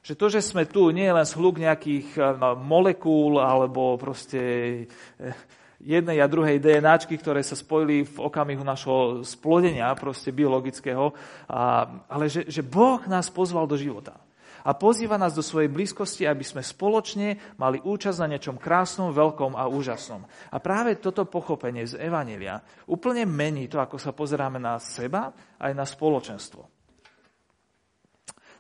že 0.04 0.20
to, 0.20 0.28
že 0.28 0.44
sme 0.44 0.68
tu, 0.68 0.92
nie 0.92 1.08
je 1.08 1.16
len 1.16 1.24
zhluk 1.24 1.64
nejakých 1.64 2.08
eh, 2.20 2.26
molekúl 2.60 3.40
alebo 3.40 3.96
proste 3.96 4.42
eh, 4.84 5.62
jednej 5.84 6.24
a 6.24 6.32
druhej 6.32 6.60
DNAčky, 6.64 7.20
ktoré 7.20 7.44
sa 7.44 7.60
spojili 7.60 8.08
v 8.08 8.18
okamihu 8.24 8.64
našho 8.64 9.22
splodenia, 9.28 9.92
proste 10.00 10.32
biologického, 10.32 11.12
a, 11.52 11.88
ale 12.08 12.32
že, 12.32 12.48
že 12.48 12.64
Boh 12.64 13.04
nás 13.04 13.28
pozval 13.28 13.68
do 13.68 13.76
života. 13.76 14.16
A 14.64 14.72
pozýva 14.72 15.20
nás 15.20 15.36
do 15.36 15.44
svojej 15.44 15.68
blízkosti, 15.68 16.24
aby 16.24 16.40
sme 16.40 16.64
spoločne 16.64 17.60
mali 17.60 17.84
účasť 17.84 18.24
na 18.24 18.32
niečom 18.32 18.56
krásnom, 18.56 19.12
veľkom 19.12 19.60
a 19.60 19.68
úžasnom. 19.68 20.24
A 20.24 20.58
práve 20.64 21.04
toto 21.04 21.28
pochopenie 21.28 21.84
z 21.84 22.00
Evanelia 22.00 22.64
úplne 22.88 23.28
mení 23.28 23.68
to, 23.68 23.84
ako 23.84 24.00
sa 24.00 24.16
pozeráme 24.16 24.64
na 24.64 24.80
seba 24.80 25.36
aj 25.60 25.72
na 25.76 25.84
spoločenstvo. 25.84 26.64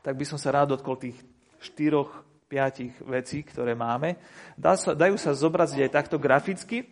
Tak 0.03 0.19
by 0.19 0.25
som 0.27 0.35
sa 0.35 0.51
rád 0.51 0.75
dotkol 0.75 0.99
tých 0.99 1.32
štyroch, 1.63 2.11
piatich 2.51 2.93
vecí, 3.07 3.41
ktoré 3.41 3.73
máme. 3.73 4.19
Dá 4.59 4.77
sa, 4.77 4.93
dajú 4.93 5.17
sa 5.17 5.33
zobraziť 5.33 5.89
aj 5.89 5.91
takto 5.95 6.21
graficky. 6.21 6.85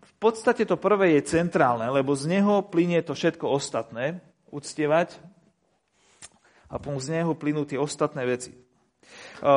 V 0.00 0.12
podstate 0.18 0.66
to 0.66 0.74
prvé 0.74 1.20
je 1.20 1.38
centrálne, 1.38 1.86
lebo 1.86 2.18
z 2.18 2.26
neho 2.40 2.66
plinie 2.66 2.98
to 3.04 3.14
všetko 3.14 3.46
ostatné, 3.46 4.18
uctievať, 4.50 5.14
a 6.70 6.78
z 6.78 7.06
neho 7.10 7.34
plynú 7.34 7.66
tie 7.66 7.78
ostatné 7.82 8.22
veci. 8.26 8.54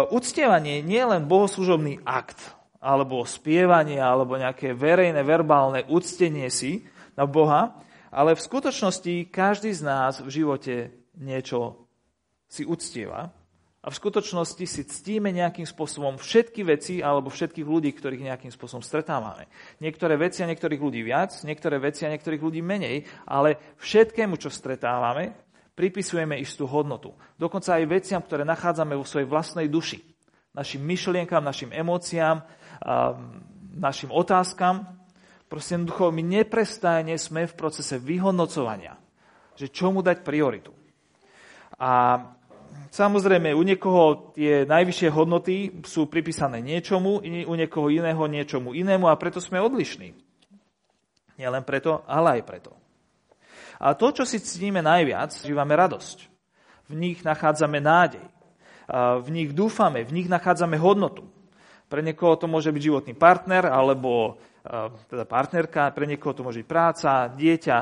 Uctievanie 0.09 0.81
nie 0.81 0.97
je 0.97 1.11
len 1.13 1.29
bohoslužobný 1.29 2.01
akt, 2.01 2.41
alebo 2.81 3.21
spievanie, 3.23 4.01
alebo 4.01 4.33
nejaké 4.33 4.73
verejné, 4.73 5.21
verbálne 5.21 5.85
uctenie 5.87 6.49
si 6.49 6.83
na 7.13 7.29
Boha, 7.29 7.77
ale 8.09 8.33
v 8.33 8.45
skutočnosti 8.45 9.29
každý 9.29 9.73
z 9.73 9.81
nás 9.85 10.21
v 10.21 10.29
živote 10.29 10.93
niečo 11.17 11.85
si 12.49 12.65
uctieva 12.65 13.29
a 13.83 13.91
v 13.91 13.99
skutočnosti 13.99 14.63
si 14.63 14.81
ctíme 14.87 15.27
nejakým 15.35 15.67
spôsobom 15.67 16.15
všetky 16.15 16.63
veci 16.63 17.03
alebo 17.03 17.27
všetkých 17.27 17.67
ľudí, 17.67 17.91
ktorých 17.91 18.31
nejakým 18.31 18.47
spôsobom 18.55 18.79
stretávame. 18.79 19.51
Niektoré 19.83 20.15
veci 20.15 20.39
a 20.39 20.47
niektorých 20.47 20.79
ľudí 20.79 21.03
viac, 21.03 21.35
niektoré 21.43 21.83
veci 21.83 22.07
a 22.07 22.11
niektorých 22.15 22.39
ľudí 22.39 22.63
menej, 22.63 23.03
ale 23.27 23.75
všetkému, 23.83 24.39
čo 24.39 24.47
stretávame, 24.47 25.35
pripisujeme 25.75 26.39
istú 26.39 26.63
hodnotu. 26.63 27.11
Dokonca 27.35 27.75
aj 27.75 27.91
veciam, 27.91 28.23
ktoré 28.23 28.47
nachádzame 28.47 28.95
vo 28.95 29.03
svojej 29.03 29.27
vlastnej 29.27 29.67
duši. 29.67 29.99
Našim 30.55 30.79
myšlienkam, 30.79 31.43
našim 31.43 31.75
emóciám, 31.75 32.39
našim 33.75 34.15
otázkam. 34.15 34.85
Proste 35.51 35.75
jednoducho 35.75 36.07
my 36.13 36.23
neprestajne 36.23 37.19
sme 37.19 37.51
v 37.51 37.57
procese 37.59 37.99
vyhodnocovania, 37.99 38.95
že 39.59 39.67
čomu 39.67 39.99
dať 39.99 40.23
prioritu. 40.23 40.71
A 41.83 42.21
Samozrejme, 42.93 43.57
u 43.57 43.65
niekoho 43.65 44.29
tie 44.37 44.69
najvyššie 44.69 45.09
hodnoty 45.09 45.81
sú 45.81 46.05
pripísané 46.05 46.61
niečomu, 46.61 47.25
u 47.25 47.53
niekoho 47.57 47.89
iného 47.89 48.21
niečomu 48.29 48.77
inému 48.77 49.09
a 49.09 49.17
preto 49.17 49.41
sme 49.41 49.57
odlišní. 49.57 50.13
Nie 51.41 51.49
len 51.49 51.65
preto, 51.65 52.05
ale 52.05 52.37
aj 52.37 52.41
preto. 52.45 52.71
A 53.81 53.97
to, 53.97 54.13
čo 54.13 54.29
si 54.29 54.37
ctíme 54.37 54.85
najviac, 54.85 55.33
žívame 55.41 55.73
radosť. 55.73 56.29
V 56.85 56.93
nich 56.93 57.25
nachádzame 57.25 57.81
nádej. 57.81 58.21
V 59.25 59.27
nich 59.33 59.49
dúfame, 59.57 60.05
v 60.05 60.13
nich 60.13 60.29
nachádzame 60.29 60.77
hodnotu. 60.77 61.25
Pre 61.89 62.05
niekoho 62.05 62.37
to 62.37 62.45
môže 62.45 62.69
byť 62.69 62.81
životný 62.93 63.13
partner 63.17 63.73
alebo 63.73 64.37
teda 65.09 65.25
partnerka, 65.25 65.89
pre 65.97 66.05
niekoho 66.05 66.37
to 66.37 66.45
môže 66.45 66.61
byť 66.61 66.69
práca, 66.69 67.25
dieťa, 67.33 67.77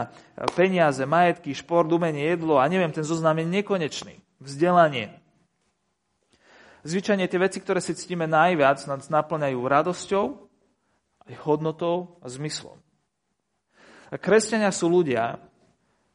peniaze, 0.55 1.03
majetky, 1.03 1.51
šport, 1.51 1.91
umenie, 1.91 2.31
jedlo 2.31 2.63
a 2.63 2.65
neviem, 2.71 2.95
ten 2.95 3.03
zoznam 3.03 3.43
je 3.43 3.59
nekonečný 3.59 4.15
vzdelanie. 4.41 5.13
Zvyčajne 6.81 7.29
tie 7.29 7.37
veci, 7.37 7.61
ktoré 7.61 7.77
si 7.77 7.93
ctíme 7.93 8.25
najviac, 8.25 8.81
nás 8.89 9.05
naplňajú 9.05 9.59
radosťou, 9.61 10.25
aj 11.29 11.35
hodnotou 11.45 12.17
a 12.19 12.27
zmyslom. 12.27 12.81
A 14.11 14.17
kresťania 14.17 14.73
sú 14.73 14.89
ľudia, 14.89 15.37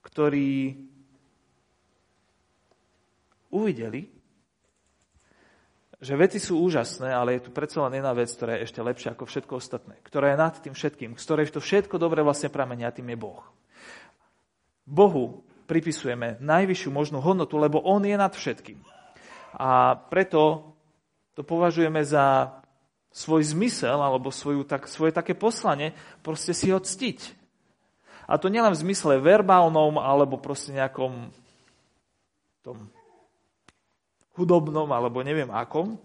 ktorí 0.02 0.74
uvideli, 3.54 4.10
že 5.96 6.12
veci 6.12 6.36
sú 6.36 6.60
úžasné, 6.60 7.08
ale 7.08 7.38
je 7.38 7.48
tu 7.48 7.50
predsa 7.54 7.80
len 7.88 8.02
jedna 8.02 8.12
vec, 8.12 8.28
ktorá 8.28 8.58
je 8.58 8.68
ešte 8.68 8.84
lepšia 8.84 9.16
ako 9.16 9.24
všetko 9.24 9.52
ostatné, 9.56 9.96
ktorá 10.04 10.34
je 10.34 10.42
nad 10.42 10.54
tým 10.60 10.74
všetkým, 10.76 11.16
z 11.16 11.24
ktorej 11.24 11.48
to 11.54 11.62
všetko 11.62 11.96
dobre 11.96 12.20
vlastne 12.20 12.52
pramenia, 12.52 12.92
tým 12.92 13.08
je 13.14 13.16
Boh. 13.16 13.40
Bohu 14.84 15.45
pripisujeme 15.66 16.38
najvyššiu 16.40 16.90
možnú 16.94 17.18
hodnotu, 17.18 17.58
lebo 17.58 17.82
On 17.82 18.00
je 18.00 18.14
nad 18.14 18.30
všetkým. 18.30 18.78
A 19.58 19.98
preto 20.08 20.72
to 21.36 21.44
považujeme 21.44 22.00
za 22.06 22.56
svoj 23.12 23.44
zmysel 23.44 23.96
alebo 23.96 24.32
svoju, 24.32 24.64
tak, 24.64 24.88
svoje 24.88 25.12
také 25.12 25.32
poslanie, 25.36 25.92
proste 26.20 26.52
si 26.52 26.68
ho 26.72 26.80
ctiť. 26.80 27.32
A 28.26 28.36
to 28.36 28.50
nielen 28.50 28.74
v 28.74 28.82
zmysle 28.82 29.22
verbálnom 29.22 29.96
alebo 29.96 30.36
proste 30.36 30.74
nejakom 30.74 31.30
tom 32.60 32.90
hudobnom 34.34 34.90
alebo 34.90 35.22
neviem 35.22 35.48
akom, 35.48 35.96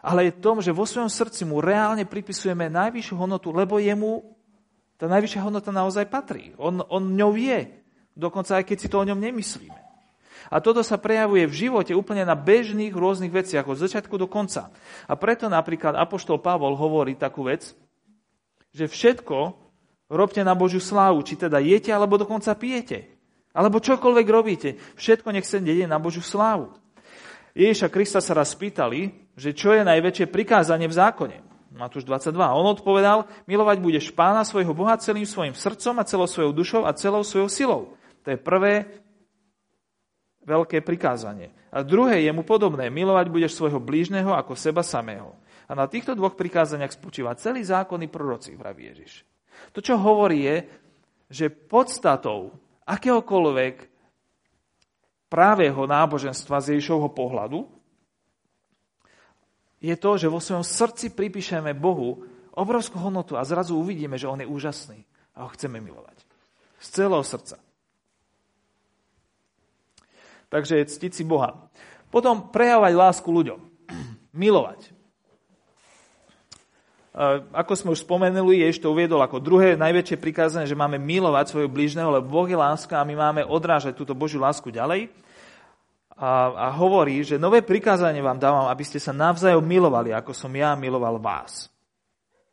ale 0.00 0.32
je 0.32 0.40
tom, 0.40 0.64
že 0.64 0.72
vo 0.72 0.88
svojom 0.88 1.12
srdci 1.12 1.44
mu 1.44 1.60
reálne 1.60 2.08
pripisujeme 2.08 2.72
najvyššiu 2.72 3.14
hodnotu, 3.20 3.52
lebo 3.52 3.76
jemu 3.76 4.24
tá 4.96 5.08
najvyššia 5.08 5.44
hodnota 5.44 5.70
naozaj 5.72 6.08
patrí. 6.08 6.56
On, 6.56 6.80
on 6.88 7.14
ňou 7.16 7.36
je. 7.36 7.79
Dokonca 8.20 8.60
aj 8.60 8.68
keď 8.68 8.76
si 8.76 8.92
to 8.92 9.00
o 9.00 9.08
ňom 9.08 9.16
nemyslíme. 9.16 9.80
A 10.52 10.60
toto 10.60 10.84
sa 10.84 11.00
prejavuje 11.00 11.48
v 11.48 11.68
živote 11.68 11.96
úplne 11.96 12.26
na 12.26 12.36
bežných 12.36 12.92
rôznych 12.92 13.32
veciach, 13.32 13.64
od 13.64 13.80
začiatku 13.80 14.20
do 14.20 14.28
konca. 14.28 14.68
A 15.08 15.16
preto 15.16 15.48
napríklad 15.48 15.96
Apoštol 15.96 16.42
Pavol 16.42 16.76
hovorí 16.76 17.16
takú 17.16 17.48
vec, 17.48 17.72
že 18.74 18.84
všetko 18.90 19.56
robte 20.10 20.42
na 20.44 20.52
Božiu 20.52 20.82
slávu, 20.82 21.22
či 21.24 21.38
teda 21.38 21.62
jete, 21.62 21.94
alebo 21.94 22.20
dokonca 22.20 22.52
pijete. 22.58 23.08
Alebo 23.56 23.82
čokoľvek 23.82 24.26
robíte. 24.26 24.68
Všetko 24.98 25.32
nech 25.32 25.46
sa 25.46 25.62
na 25.62 25.98
Božiu 26.02 26.22
slávu. 26.22 26.74
Ježiša 27.54 27.90
Krista 27.90 28.20
sa 28.22 28.34
raz 28.34 28.54
spýtali, 28.54 29.10
že 29.34 29.50
čo 29.54 29.74
je 29.74 29.82
najväčšie 29.82 30.30
prikázanie 30.30 30.86
v 30.86 30.94
zákone. 30.98 31.36
Matúš 31.74 32.06
22. 32.06 32.34
A 32.34 32.54
on 32.54 32.66
odpovedal, 32.74 33.26
milovať 33.46 33.78
budeš 33.78 34.06
pána 34.10 34.42
svojho 34.42 34.74
Boha 34.74 34.98
celým 34.98 35.26
svojim 35.26 35.54
srdcom 35.54 35.98
a 35.98 36.06
celou 36.06 36.26
svojou 36.26 36.52
dušou 36.54 36.82
a 36.86 36.94
celou 36.94 37.22
svojou 37.22 37.50
silou. 37.50 37.82
To 38.24 38.28
je 38.34 38.38
prvé 38.38 38.88
veľké 40.44 40.80
prikázanie. 40.80 41.52
A 41.70 41.84
druhé 41.84 42.24
je 42.24 42.32
mu 42.32 42.42
podobné, 42.42 42.90
milovať 42.90 43.26
budeš 43.28 43.56
svojho 43.56 43.78
blížneho 43.78 44.32
ako 44.34 44.56
seba 44.56 44.82
samého. 44.82 45.36
A 45.70 45.78
na 45.78 45.86
týchto 45.86 46.18
dvoch 46.18 46.34
prikázaniach 46.34 46.90
spočíva 46.90 47.38
celý 47.38 47.62
zákon 47.62 48.02
i 48.02 48.10
proroci, 48.10 48.58
vraví 48.58 48.90
Ježiš. 48.90 49.22
To, 49.70 49.78
čo 49.78 49.94
hovorí, 50.00 50.42
je, 50.42 50.56
že 51.30 51.46
podstatou 51.52 52.50
akéhokoľvek 52.88 53.86
právého 55.30 55.86
náboženstva 55.86 56.58
z 56.58 56.74
Ježišovho 56.74 57.14
pohľadu 57.14 57.70
je 59.80 59.94
to, 59.96 60.10
že 60.18 60.28
vo 60.28 60.42
svojom 60.42 60.66
srdci 60.66 61.14
pripíšeme 61.14 61.72
Bohu 61.72 62.26
obrovskú 62.52 62.98
hodnotu 62.98 63.38
a 63.38 63.46
zrazu 63.46 63.78
uvidíme, 63.78 64.18
že 64.18 64.28
On 64.28 64.36
je 64.36 64.44
úžasný 64.44 65.06
a 65.38 65.46
ho 65.46 65.50
chceme 65.54 65.78
milovať. 65.78 66.20
Z 66.82 66.86
celého 67.00 67.24
srdca. 67.24 67.56
Takže 70.50 70.82
ctiť 70.82 71.12
si 71.14 71.22
Boha. 71.22 71.70
Potom 72.10 72.50
prejavovať 72.50 72.92
lásku 72.98 73.28
ľuďom. 73.30 73.62
Milovať. 74.34 74.90
Ako 77.50 77.74
sme 77.74 77.90
už 77.94 78.06
spomenuli, 78.06 78.62
Ježiš 78.62 78.86
to 78.86 78.94
uviedol 78.94 79.18
ako 79.18 79.42
druhé 79.42 79.74
najväčšie 79.74 80.22
prikázanie, 80.22 80.70
že 80.70 80.78
máme 80.78 80.94
milovať 80.94 81.50
svojho 81.50 81.70
blížneho, 81.70 82.06
lebo 82.06 82.30
Boh 82.30 82.46
je 82.46 82.54
láska 82.54 83.02
a 83.02 83.06
my 83.06 83.14
máme 83.18 83.42
odrážať 83.42 83.98
túto 83.98 84.14
Božiu 84.14 84.38
lásku 84.38 84.70
ďalej. 84.70 85.10
A, 86.14 86.52
a 86.54 86.66
hovorí, 86.70 87.18
že 87.26 87.40
nové 87.40 87.66
prikázanie 87.66 88.22
vám 88.22 88.38
dávam, 88.38 88.70
aby 88.70 88.84
ste 88.86 89.02
sa 89.02 89.10
navzájom 89.10 89.64
milovali, 89.64 90.14
ako 90.14 90.30
som 90.30 90.52
ja 90.54 90.78
miloval 90.78 91.18
vás. 91.18 91.66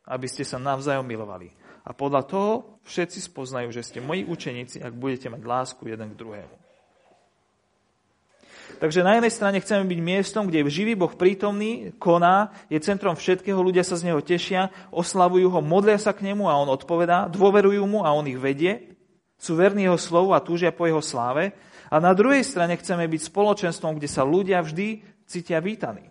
Aby 0.08 0.26
ste 0.26 0.42
sa 0.42 0.58
navzájom 0.58 1.06
milovali. 1.06 1.54
A 1.86 1.94
podľa 1.94 2.26
toho 2.26 2.50
všetci 2.82 3.30
spoznajú, 3.30 3.70
že 3.70 3.86
ste 3.86 4.02
moji 4.02 4.26
učeníci, 4.26 4.82
ak 4.82 4.92
budete 4.96 5.30
mať 5.30 5.42
lásku 5.46 5.82
jeden 5.86 6.12
k 6.12 6.18
druhému. 6.18 6.67
Takže 8.78 9.02
na 9.02 9.18
jednej 9.18 9.34
strane 9.34 9.58
chceme 9.58 9.82
byť 9.90 10.00
miestom, 10.00 10.46
kde 10.46 10.62
je 10.62 10.70
živý 10.70 10.94
Boh 10.94 11.10
prítomný, 11.10 11.90
koná, 11.98 12.54
je 12.70 12.78
centrom 12.78 13.18
všetkého, 13.18 13.58
ľudia 13.58 13.82
sa 13.82 13.98
z 13.98 14.06
neho 14.06 14.22
tešia, 14.22 14.70
oslavujú 14.94 15.50
ho, 15.50 15.58
modlia 15.58 15.98
sa 15.98 16.14
k 16.14 16.30
nemu 16.30 16.46
a 16.46 16.54
on 16.62 16.70
odpovedá, 16.70 17.26
dôverujú 17.26 17.82
mu 17.90 18.06
a 18.06 18.14
on 18.14 18.30
ich 18.30 18.38
vedie, 18.38 18.94
sú 19.34 19.58
verní 19.58 19.90
jeho 19.90 19.98
slovu 19.98 20.30
a 20.30 20.42
túžia 20.42 20.70
po 20.70 20.86
jeho 20.86 21.02
sláve. 21.02 21.54
A 21.90 21.98
na 21.98 22.14
druhej 22.14 22.42
strane 22.46 22.78
chceme 22.78 23.06
byť 23.06 23.30
spoločenstvom, 23.30 23.98
kde 23.98 24.08
sa 24.10 24.22
ľudia 24.26 24.62
vždy 24.62 25.02
cítia 25.26 25.58
vítaní. 25.62 26.10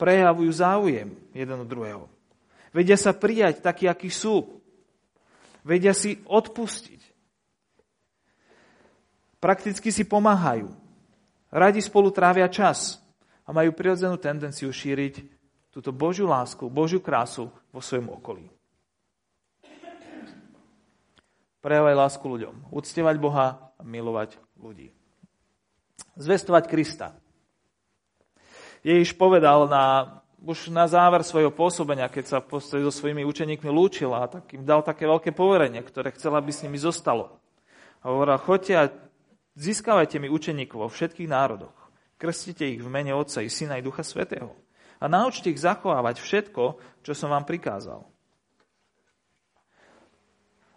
Prejavujú 0.00 0.50
záujem 0.52 1.12
jeden 1.36 1.56
od 1.60 1.68
druhého. 1.68 2.08
Vedia 2.72 2.96
sa 2.96 3.12
prijať 3.12 3.60
takí, 3.60 3.84
akí 3.84 4.08
sú. 4.08 4.60
Vedia 5.60 5.92
si 5.92 6.16
odpustiť. 6.24 7.00
Prakticky 9.36 9.92
si 9.92 10.04
pomáhajú. 10.08 10.79
Radi 11.50 11.82
spolu 11.82 12.14
trávia 12.14 12.46
čas 12.46 13.02
a 13.42 13.50
majú 13.50 13.74
prirodzenú 13.74 14.14
tendenciu 14.22 14.70
šíriť 14.70 15.26
túto 15.74 15.90
Božiu 15.90 16.30
lásku, 16.30 16.70
Božiu 16.70 17.02
krásu 17.02 17.50
vo 17.74 17.82
svojom 17.82 18.14
okolí. 18.14 18.46
Prejavaj 21.60 21.94
lásku 21.98 22.24
ľuďom, 22.24 22.70
uctievať 22.72 23.16
Boha 23.18 23.74
a 23.76 23.82
milovať 23.82 24.38
ľudí. 24.56 24.94
Zvestovať 26.16 26.70
Krista. 26.70 27.18
Ježiš 28.80 29.12
povedal 29.18 29.68
na, 29.68 29.84
už 30.40 30.72
na 30.72 30.88
záver 30.88 31.20
svojho 31.20 31.52
pôsobenia, 31.52 32.08
keď 32.08 32.24
sa 32.24 32.38
so 32.40 32.88
svojimi 32.88 33.26
učeníkmi 33.28 33.68
lúčil 33.68 34.08
a 34.16 34.24
tak 34.24 34.56
im 34.56 34.64
dal 34.64 34.80
také 34.80 35.04
veľké 35.04 35.36
poverenie, 35.36 35.84
ktoré 35.84 36.14
chcel, 36.16 36.32
aby 36.32 36.48
s 36.48 36.64
nimi 36.64 36.80
zostalo. 36.80 37.42
A 38.00 38.08
hovoril, 38.08 38.40
choďte 38.40 38.72
a 38.72 38.88
Získavajte 39.58 40.22
mi 40.22 40.30
učeníkov 40.30 40.78
vo 40.86 40.88
všetkých 40.90 41.30
národoch. 41.30 41.74
Krstite 42.20 42.68
ich 42.68 42.84
v 42.84 42.92
mene 42.92 43.16
Otca 43.16 43.40
i 43.40 43.48
Syna 43.48 43.80
i 43.80 43.82
Ducha 43.82 44.04
Svetého. 44.04 44.54
A 45.00 45.08
naučte 45.08 45.48
ich 45.48 45.58
zachovávať 45.58 46.20
všetko, 46.20 46.62
čo 47.00 47.12
som 47.16 47.32
vám 47.32 47.48
prikázal. 47.48 48.04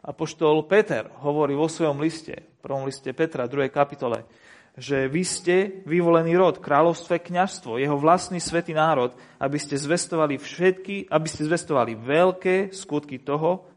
Apoštol 0.04 0.68
Peter 0.68 1.08
hovorí 1.24 1.56
vo 1.56 1.72
svojom 1.72 2.00
liste, 2.04 2.36
prvom 2.60 2.88
liste 2.88 3.12
Petra, 3.16 3.48
2. 3.48 3.72
kapitole, 3.72 4.28
že 4.76 5.06
vy 5.08 5.24
ste 5.24 5.56
vyvolený 5.86 6.34
rod, 6.36 6.60
kráľovstve, 6.60 7.24
kňažstvo, 7.24 7.78
jeho 7.78 7.96
vlastný 7.96 8.42
svetý 8.42 8.74
národ, 8.74 9.14
aby 9.38 9.56
ste 9.62 9.80
zvestovali 9.80 10.42
všetky, 10.42 11.08
aby 11.08 11.28
ste 11.30 11.46
zvestovali 11.46 11.94
veľké 11.96 12.74
skutky 12.74 13.22
toho, 13.22 13.70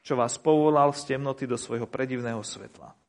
čo 0.00 0.14
vás 0.14 0.38
povolal 0.38 0.94
z 0.96 1.16
temnoty 1.16 1.44
do 1.44 1.58
svojho 1.58 1.88
predivného 1.90 2.40
svetla. 2.40 3.03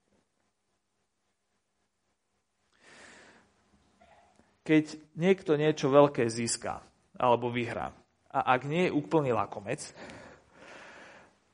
Keď 4.66 4.98
niekto 5.14 5.54
niečo 5.54 5.94
veľké 5.94 6.26
získa 6.26 6.82
alebo 7.16 7.54
vyhrá 7.54 7.94
a 8.34 8.40
ak 8.58 8.68
nie 8.68 8.90
je 8.90 8.96
úplný 8.98 9.32
lakomec, 9.32 9.80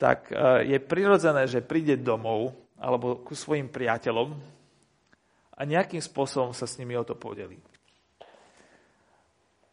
tak 0.02 0.34
e, 0.34 0.66
je 0.66 0.78
prirodzené, 0.82 1.46
že 1.46 1.62
príde 1.62 2.00
domov 2.00 2.58
alebo 2.82 3.22
ku 3.22 3.38
svojim 3.38 3.70
priateľom 3.70 4.34
a 5.54 5.62
nejakým 5.62 6.02
spôsobom 6.02 6.58
sa 6.58 6.66
s 6.66 6.82
nimi 6.82 6.98
o 6.98 7.06
to 7.06 7.14
podeli. 7.14 7.62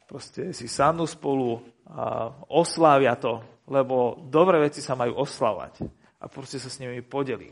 Proste 0.04 0.52
si 0.52 0.68
sadnú 0.68 1.08
spolu 1.08 1.64
a 1.88 2.28
oslávia 2.52 3.16
to, 3.16 3.40
lebo 3.64 4.20
dobré 4.28 4.60
veci 4.60 4.84
sa 4.84 4.92
majú 4.92 5.16
oslavať 5.24 5.84
a 6.20 6.28
proste 6.28 6.60
sa 6.60 6.68
s 6.68 6.80
nimi 6.80 7.00
podeli. 7.00 7.48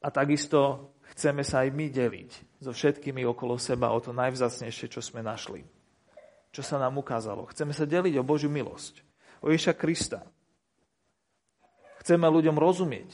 A 0.00 0.08
takisto 0.08 0.92
chceme 1.16 1.40
sa 1.40 1.64
aj 1.64 1.72
my 1.72 1.88
deliť 1.88 2.60
so 2.60 2.76
všetkými 2.76 3.24
okolo 3.24 3.56
seba 3.56 3.88
o 3.90 3.98
to 3.98 4.12
najvzácnejšie, 4.12 4.92
čo 4.92 5.00
sme 5.00 5.24
našli. 5.24 5.64
Čo 6.52 6.60
sa 6.60 6.76
nám 6.76 7.00
ukázalo. 7.00 7.48
Chceme 7.52 7.72
sa 7.72 7.88
deliť 7.88 8.20
o 8.20 8.24
Božiu 8.24 8.52
milosť. 8.52 9.00
O 9.40 9.52
Ježa 9.52 9.72
Krista. 9.76 10.24
Chceme 12.00 12.28
ľuďom 12.28 12.56
rozumieť. 12.56 13.12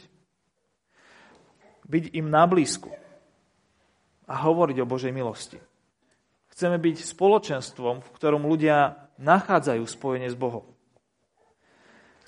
Byť 1.87 2.15
im 2.15 2.31
na 2.31 2.47
blízku. 2.47 2.91
A 4.31 4.35
hovoriť 4.47 4.77
o 4.83 4.87
Božej 4.87 5.11
milosti. 5.11 5.59
Chceme 6.55 6.79
byť 6.79 7.03
spoločenstvom, 7.03 8.05
v 8.05 8.13
ktorom 8.15 8.47
ľudia 8.47 9.11
nachádzajú 9.19 9.83
spojenie 9.89 10.31
s 10.31 10.39
Bohom. 10.39 10.69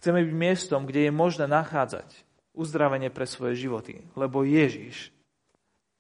Chceme 0.02 0.26
byť 0.26 0.34
miestom, 0.34 0.82
kde 0.84 1.08
je 1.08 1.12
možné 1.14 1.46
nachádzať 1.46 2.10
uzdravenie 2.58 3.14
pre 3.14 3.24
svoje 3.24 3.54
životy, 3.54 4.02
lebo 4.18 4.42
Ježiš 4.42 5.13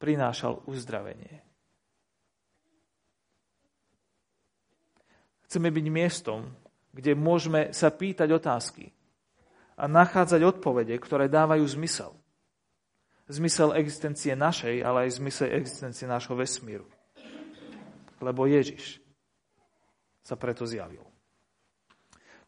prinášal 0.04 0.60
uzdravenie. 0.68 1.40
Chceme 5.48 5.72
byť 5.72 5.86
miestom, 5.88 6.52
kde 6.92 7.16
môžeme 7.16 7.72
sa 7.72 7.88
pýtať 7.88 8.28
otázky 8.36 8.92
a 9.80 9.88
nachádzať 9.88 10.44
odpovede, 10.44 10.92
ktoré 11.00 11.32
dávajú 11.32 11.64
zmysel. 11.64 12.12
Zmysel 13.32 13.72
existencie 13.80 14.36
našej, 14.36 14.84
ale 14.84 15.08
aj 15.08 15.16
zmysel 15.16 15.56
existencie 15.56 16.04
nášho 16.04 16.36
vesmíru. 16.36 16.84
Lebo 18.20 18.44
Ježiš 18.44 19.00
sa 20.20 20.36
preto 20.36 20.68
zjavil. 20.68 21.00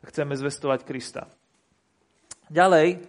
Chceme 0.05 0.37
zvestovať 0.37 0.85
Krista. 0.85 1.25
Ďalej 2.53 3.01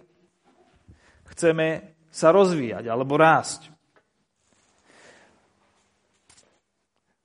chceme 1.36 1.94
sa 2.08 2.32
rozvíjať 2.32 2.88
alebo 2.88 3.14
rásť. 3.20 3.77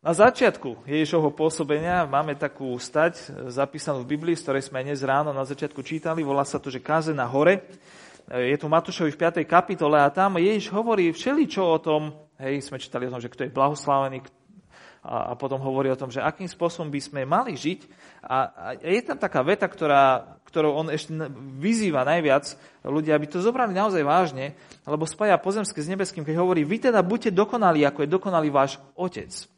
Na 0.03 0.11
začiatku 0.11 0.83
Ježišovho 0.83 1.31
pôsobenia 1.31 2.03
máme 2.03 2.35
takú 2.35 2.75
stať 2.75 3.23
zapísanú 3.47 4.03
v 4.03 4.19
Biblii, 4.19 4.35
z 4.35 4.43
ktorej 4.43 4.67
sme 4.67 4.83
dnes 4.83 4.99
ráno 4.99 5.31
na 5.31 5.47
začiatku 5.47 5.79
čítali. 5.79 6.27
Volá 6.27 6.43
sa 6.43 6.59
to, 6.59 6.67
že 6.67 6.83
káze 6.83 7.15
na 7.15 7.23
hore. 7.23 7.63
Je 8.27 8.51
tu 8.59 8.67
Matúšovi 8.67 9.15
v 9.15 9.21
5. 9.31 9.47
kapitole 9.47 9.95
a 9.95 10.11
tam 10.11 10.35
Ježiš 10.35 10.75
hovorí 10.75 11.07
všeličo 11.07 11.63
o 11.63 11.79
tom, 11.79 12.11
hej, 12.35 12.59
sme 12.67 12.83
čítali 12.83 13.07
o 13.07 13.15
tom, 13.15 13.23
že 13.23 13.31
kto 13.31 13.47
je 13.47 13.55
blahoslavený 13.55 14.27
a, 15.07 15.31
a 15.31 15.33
potom 15.39 15.63
hovorí 15.63 15.87
o 15.87 15.95
tom, 15.95 16.11
že 16.11 16.19
akým 16.19 16.51
spôsobom 16.51 16.91
by 16.91 16.99
sme 16.99 17.23
mali 17.23 17.55
žiť. 17.55 17.87
A, 18.27 18.35
a 18.51 18.67
je 18.83 19.07
tam 19.07 19.15
taká 19.15 19.39
veta, 19.39 19.71
ktorá, 19.71 20.35
ktorou 20.51 20.83
on 20.83 20.91
ešte 20.91 21.15
vyzýva 21.63 22.03
najviac 22.03 22.59
ľudia, 22.83 23.15
aby 23.15 23.31
to 23.31 23.39
zobrali 23.39 23.71
naozaj 23.71 24.03
vážne, 24.03 24.51
lebo 24.83 25.07
spája 25.07 25.39
pozemské 25.39 25.79
s 25.79 25.87
nebeským, 25.87 26.27
keď 26.27 26.43
hovorí, 26.43 26.67
vy 26.67 26.91
teda 26.91 26.99
buďte 26.99 27.31
dokonalí, 27.31 27.87
ako 27.87 28.03
je 28.03 28.11
dokonalý 28.11 28.51
váš 28.51 28.83
otec. 28.99 29.52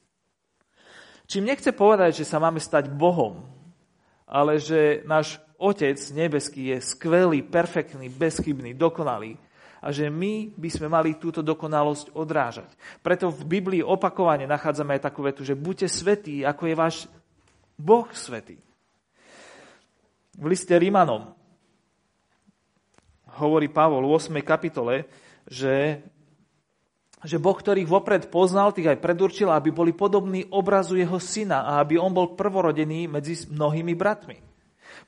Čím 1.25 1.49
nechce 1.49 1.73
povedať, 1.73 2.21
že 2.21 2.29
sa 2.29 2.37
máme 2.37 2.61
stať 2.61 2.89
Bohom, 2.93 3.41
ale 4.29 4.61
že 4.61 5.01
náš 5.09 5.41
Otec 5.55 5.97
nebeský 6.13 6.75
je 6.75 6.77
skvelý, 6.83 7.41
perfektný, 7.41 8.11
bezchybný, 8.11 8.75
dokonalý. 8.75 9.39
a 9.85 9.93
že 9.93 10.09
my 10.09 10.49
by 10.57 10.69
sme 10.73 10.89
mali 10.89 11.13
túto 11.13 11.45
dokonalosť 11.45 12.17
odrážať. 12.17 12.65
Preto 13.05 13.29
v 13.29 13.45
Biblii 13.45 13.85
opakovane 13.85 14.49
nachádzame 14.49 14.97
aj 14.97 15.05
takú 15.05 15.21
vetu, 15.21 15.45
že 15.45 15.53
buďte 15.53 15.85
svetí, 15.93 16.41
ako 16.41 16.63
je 16.65 16.75
váš 16.75 16.95
Boh 17.77 18.09
svetý. 18.09 18.57
V 20.35 20.45
liste 20.49 20.73
Rímanom 20.73 21.37
hovorí 23.37 23.69
Pavol 23.69 24.09
v 24.09 24.17
8. 24.17 24.41
kapitole, 24.41 25.05
že, 25.45 26.01
že 27.25 27.41
Boh, 27.41 27.57
ktorých 27.57 27.89
vopred 27.89 28.29
poznal, 28.29 28.69
tých 28.69 28.93
aj 28.93 29.01
predurčil, 29.01 29.49
aby 29.49 29.73
boli 29.73 29.91
podobní 29.97 30.45
obrazu 30.53 30.93
jeho 30.93 31.17
syna 31.17 31.65
a 31.65 31.81
aby 31.81 31.97
on 31.97 32.13
bol 32.13 32.37
prvorodený 32.37 33.09
medzi 33.09 33.49
mnohými 33.49 33.97
bratmi. 33.97 34.37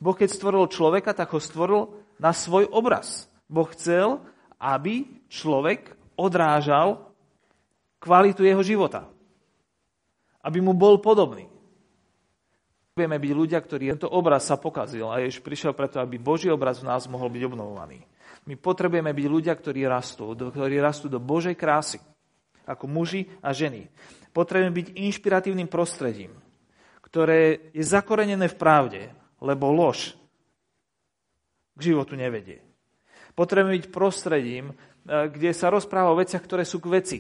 Boh, 0.01 0.17
keď 0.17 0.29
stvoril 0.33 0.65
človeka, 0.65 1.13
tak 1.13 1.29
ho 1.29 1.39
stvoril 1.39 1.93
na 2.17 2.33
svoj 2.33 2.65
obraz. 2.73 3.29
Boh 3.45 3.69
chcel, 3.69 4.17
aby 4.57 5.05
človek 5.29 5.93
odrážal 6.17 7.05
kvalitu 8.01 8.41
jeho 8.41 8.65
života. 8.65 9.05
Aby 10.41 10.59
mu 10.65 10.73
bol 10.73 10.97
podobný. 10.97 11.45
Vieme 12.97 13.21
byť 13.21 13.31
ľudia, 13.37 13.61
ktorí 13.61 13.93
tento 13.93 14.09
obraz 14.09 14.49
sa 14.49 14.57
pokazil 14.57 15.05
a 15.05 15.21
Ježiš 15.21 15.45
prišiel 15.45 15.77
preto, 15.77 16.01
aby 16.01 16.17
Boží 16.17 16.49
obraz 16.49 16.81
v 16.81 16.89
nás 16.89 17.05
mohol 17.05 17.29
byť 17.29 17.45
obnovovaný. 17.45 18.01
My 18.47 18.55
potrebujeme 18.55 19.11
byť 19.11 19.27
ľudia, 19.27 19.51
ktorí 19.51 19.83
rastú, 19.83 20.31
ktorí 20.31 20.79
rastú 20.79 21.11
do 21.11 21.19
Božej 21.19 21.59
krásy, 21.59 21.99
ako 22.63 22.87
muži 22.87 23.27
a 23.43 23.51
ženy. 23.51 23.91
Potrebujeme 24.31 24.71
byť 24.71 24.87
inšpiratívnym 24.95 25.67
prostredím, 25.67 26.31
ktoré 27.03 27.71
je 27.75 27.83
zakorenené 27.83 28.47
v 28.47 28.59
pravde, 28.59 29.01
lebo 29.43 29.75
lož 29.75 30.15
k 31.75 31.91
životu 31.91 32.15
nevedie. 32.15 32.63
Potrebujeme 33.35 33.83
byť 33.83 33.87
prostredím, 33.91 34.71
eh, 34.71 35.27
kde 35.27 35.51
sa 35.51 35.67
rozpráva 35.67 36.15
o 36.15 36.19
veciach, 36.19 36.41
ktoré 36.41 36.63
sú 36.63 36.79
k 36.79 36.91
veci. 36.91 37.19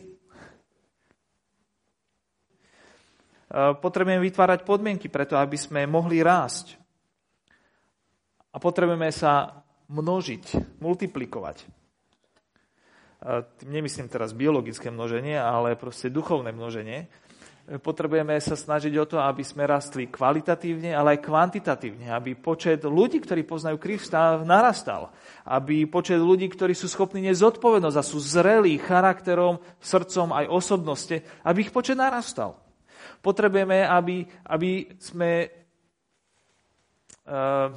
Eh, 3.47 3.73
potrebujeme 3.83 4.23
vytvárať 4.23 4.63
podmienky 4.63 5.11
preto, 5.11 5.35
aby 5.35 5.59
sme 5.59 5.83
mohli 5.87 6.23
rásť. 6.23 6.79
A 8.55 8.63
potrebujeme 8.63 9.11
sa 9.11 9.66
množiť, 9.87 10.77
multiplikovať. 10.83 11.67
Tým 13.57 13.69
nemyslím 13.73 14.07
teraz 14.13 14.31
biologické 14.31 14.93
množenie, 14.93 15.35
ale 15.41 15.73
proste 15.73 16.13
duchovné 16.13 16.53
množenie. 16.53 17.09
Potrebujeme 17.67 18.39
sa 18.39 18.55
snažiť 18.55 18.93
o 18.95 19.03
to, 19.03 19.19
aby 19.19 19.43
sme 19.43 19.67
rastli 19.67 20.07
kvalitatívne, 20.07 20.95
ale 20.95 21.19
aj 21.19 21.25
kvantitatívne, 21.27 22.07
aby 22.15 22.31
počet 22.39 22.87
ľudí, 22.87 23.19
ktorí 23.19 23.43
poznajú 23.43 23.75
Krista, 23.75 24.39
narastal. 24.39 25.11
Aby 25.43 25.83
počet 25.83 26.15
ľudí, 26.15 26.47
ktorí 26.47 26.71
sú 26.71 26.87
schopní 26.87 27.19
nezodpovednosť 27.27 27.97
a 27.99 28.07
sú 28.07 28.23
zrelí 28.23 28.79
charakterom, 28.79 29.59
srdcom 29.83 30.31
aj 30.31 30.47
osobnosti, 30.47 31.19
aby 31.43 31.67
ich 31.67 31.75
počet 31.75 31.99
narastal. 31.99 32.55
Potrebujeme, 33.19 33.83
aby, 33.83 34.23
aby 34.47 34.87
sme 35.01 35.51
uh, 37.27 37.67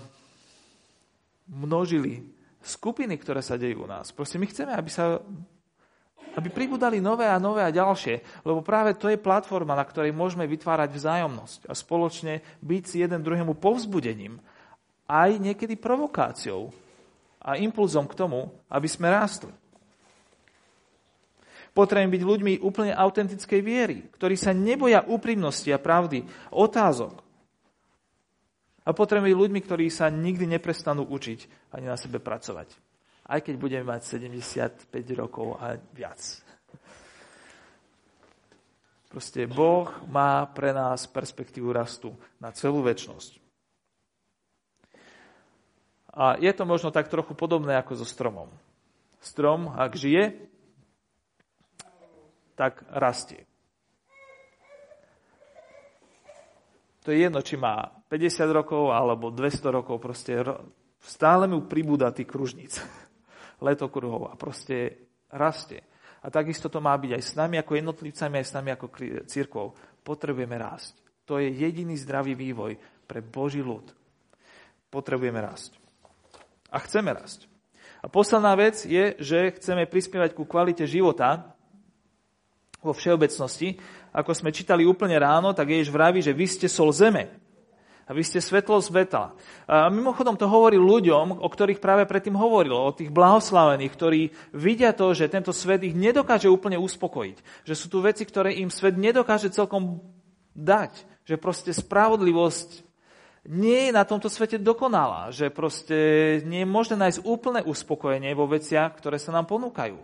množili 1.51 2.23
skupiny, 2.63 3.19
ktoré 3.19 3.43
sa 3.43 3.59
dejú 3.59 3.85
u 3.85 3.91
nás. 3.91 4.15
Proste 4.15 4.39
my 4.39 4.47
chceme, 4.47 4.73
aby 4.73 4.91
sa 4.91 5.19
aby 6.31 6.47
pribudali 6.47 7.03
nové 7.03 7.27
a 7.27 7.43
nové 7.43 7.59
a 7.59 7.75
ďalšie, 7.75 8.47
lebo 8.47 8.63
práve 8.63 8.95
to 8.95 9.11
je 9.11 9.19
platforma, 9.19 9.75
na 9.75 9.83
ktorej 9.83 10.15
môžeme 10.15 10.47
vytvárať 10.47 10.95
vzájomnosť 10.95 11.67
a 11.67 11.75
spoločne 11.75 12.39
byť 12.63 12.83
si 12.87 12.97
jeden 13.03 13.19
druhému 13.19 13.59
povzbudením, 13.59 14.39
aj 15.11 15.43
niekedy 15.43 15.75
provokáciou 15.75 16.71
a 17.43 17.59
impulzom 17.59 18.07
k 18.07 18.15
tomu, 18.15 18.47
aby 18.71 18.87
sme 18.87 19.11
rástli. 19.11 19.51
Potrebujem 21.75 22.15
byť 22.15 22.23
ľuďmi 22.23 22.53
úplne 22.63 22.95
autentickej 22.95 23.61
viery, 23.63 24.07
ktorí 24.15 24.35
sa 24.39 24.55
neboja 24.55 25.07
úprimnosti 25.07 25.71
a 25.71 25.83
pravdy, 25.83 26.27
otázok, 26.55 27.30
a 28.81 28.97
potrebujeme 28.97 29.37
ľuďmi, 29.37 29.61
ktorí 29.61 29.93
sa 29.93 30.09
nikdy 30.09 30.49
neprestanú 30.49 31.05
učiť 31.05 31.73
ani 31.77 31.87
na 31.87 31.97
sebe 32.01 32.17
pracovať. 32.17 32.73
Aj 33.31 33.39
keď 33.45 33.55
budeme 33.61 33.85
mať 33.87 34.19
75 34.19 34.91
rokov 35.15 35.61
a 35.61 35.77
viac. 35.95 36.19
Proste 39.11 39.51
Boh 39.51 39.91
má 40.07 40.47
pre 40.47 40.71
nás 40.71 41.11
perspektívu 41.11 41.75
rastu 41.75 42.15
na 42.39 42.55
celú 42.55 42.87
väčnosť. 42.87 43.43
A 46.15 46.39
je 46.39 46.51
to 46.55 46.63
možno 46.67 46.95
tak 46.95 47.11
trochu 47.11 47.35
podobné 47.35 47.75
ako 47.79 48.03
so 48.03 48.07
stromom. 48.07 48.51
Strom, 49.19 49.71
ak 49.75 49.95
žije, 49.95 50.35
tak 52.55 52.83
rastie. 52.91 53.50
To 57.11 57.19
je 57.19 57.27
jedno, 57.27 57.43
či 57.43 57.59
má 57.59 57.91
50 58.07 58.39
rokov 58.55 58.95
alebo 58.95 59.35
200 59.35 59.67
rokov, 59.75 59.99
proste 59.99 60.47
stále 61.03 61.51
mu 61.51 61.67
pribúda 61.67 62.15
tých 62.15 62.31
kružníc, 62.31 62.79
letokruhov 63.67 64.31
a 64.31 64.39
proste 64.39 65.11
rastie. 65.27 65.83
A 66.23 66.31
takisto 66.31 66.71
to 66.71 66.79
má 66.79 66.95
byť 66.95 67.11
aj 67.19 67.23
s 67.27 67.35
nami 67.35 67.59
ako 67.59 67.83
jednotlivcami, 67.83 68.35
aj 68.39 68.47
s 68.47 68.55
nami 68.55 68.71
ako 68.71 68.87
církvou. 69.27 69.75
Potrebujeme 70.07 70.55
rásť. 70.55 71.03
To 71.27 71.43
je 71.43 71.51
jediný 71.51 71.99
zdravý 71.99 72.39
vývoj 72.39 72.79
pre 73.11 73.19
Boží 73.27 73.59
ľud. 73.59 73.91
Potrebujeme 74.87 75.43
rásť. 75.43 75.83
A 76.71 76.79
chceme 76.79 77.11
rásť. 77.11 77.51
A 77.99 78.07
posledná 78.07 78.55
vec 78.55 78.87
je, 78.87 79.19
že 79.19 79.59
chceme 79.59 79.83
prispievať 79.91 80.31
ku 80.39 80.47
kvalite 80.47 80.87
života 80.87 81.59
vo 82.79 82.95
všeobecnosti. 82.95 83.83
Ako 84.11 84.35
sme 84.35 84.51
čítali 84.51 84.83
úplne 84.83 85.15
ráno, 85.19 85.55
tak 85.55 85.71
Ježiš 85.71 85.95
vraví, 85.95 86.19
že 86.19 86.35
vy 86.35 86.47
ste 86.51 86.67
sol 86.67 86.91
zeme. 86.91 87.31
A 88.11 88.17
vy 88.17 88.27
ste 88.27 88.43
svetlo 88.43 88.83
sveta. 88.83 89.31
A 89.71 89.87
mimochodom 89.87 90.35
to 90.35 90.51
hovorí 90.51 90.75
ľuďom, 90.75 91.39
o 91.39 91.47
ktorých 91.47 91.79
práve 91.79 92.11
predtým 92.11 92.35
hovoril, 92.35 92.75
o 92.75 92.91
tých 92.91 93.15
blahoslavených, 93.15 93.95
ktorí 93.95 94.21
vidia 94.51 94.91
to, 94.91 95.15
že 95.15 95.31
tento 95.31 95.55
svet 95.55 95.87
ich 95.87 95.95
nedokáže 95.95 96.51
úplne 96.51 96.75
uspokojiť. 96.83 97.63
Že 97.63 97.75
sú 97.79 97.87
tu 97.87 98.03
veci, 98.03 98.27
ktoré 98.27 98.51
im 98.59 98.67
svet 98.67 98.99
nedokáže 98.99 99.55
celkom 99.55 100.03
dať. 100.59 101.07
Že 101.23 101.39
proste 101.39 101.71
spravodlivosť 101.71 102.83
nie 103.47 103.89
je 103.89 103.93
na 103.95 104.03
tomto 104.03 104.27
svete 104.27 104.59
dokonalá. 104.59 105.31
Že 105.31 105.55
proste 105.55 105.99
nie 106.51 106.67
je 106.67 106.69
možné 106.69 106.99
nájsť 106.99 107.23
úplné 107.23 107.63
uspokojenie 107.63 108.35
vo 108.35 108.51
veciach, 108.51 108.91
ktoré 108.99 109.23
sa 109.23 109.31
nám 109.31 109.47
ponúkajú. 109.47 110.03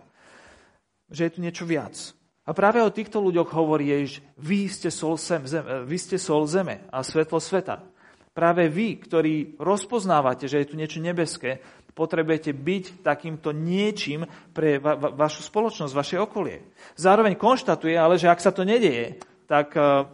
Že 1.11 1.21
je 1.27 1.31
tu 1.35 1.39
niečo 1.43 1.67
viac. 1.67 2.15
A 2.47 2.55
práve 2.55 2.79
o 2.79 2.87
týchto 2.87 3.19
ľuďoch 3.19 3.51
hovorí 3.51 3.91
Ježiš, 3.91 4.23
vy 4.39 4.71
ste 4.71 4.87
sol, 4.87 5.19
sem, 5.19 5.43
zem, 5.43 5.83
vy 5.83 5.97
ste 5.99 6.15
sol 6.15 6.47
zeme 6.47 6.87
a 6.87 7.03
svetlo 7.03 7.43
sveta. 7.43 7.83
Práve 8.31 8.71
vy, 8.71 9.03
ktorí 9.03 9.59
rozpoznávate, 9.59 10.47
že 10.47 10.63
je 10.63 10.69
tu 10.71 10.79
niečo 10.79 11.03
nebeské, 11.03 11.59
potrebujete 11.91 12.53
byť 12.53 13.01
takýmto 13.01 13.49
niečím 13.51 14.29
pre 14.53 14.77
va- 14.77 14.95
va- 14.95 15.11
vašu 15.11 15.43
spoločnosť, 15.43 15.91
vaše 15.97 16.17
okolie. 16.21 16.61
Zároveň 16.93 17.33
konštatuje 17.35 17.97
ale, 17.97 18.21
že 18.21 18.29
ak 18.29 18.39
sa 18.39 18.53
to 18.53 18.61
nedieje, 18.61 19.17
tak 19.49 19.73
uh, 19.73 20.05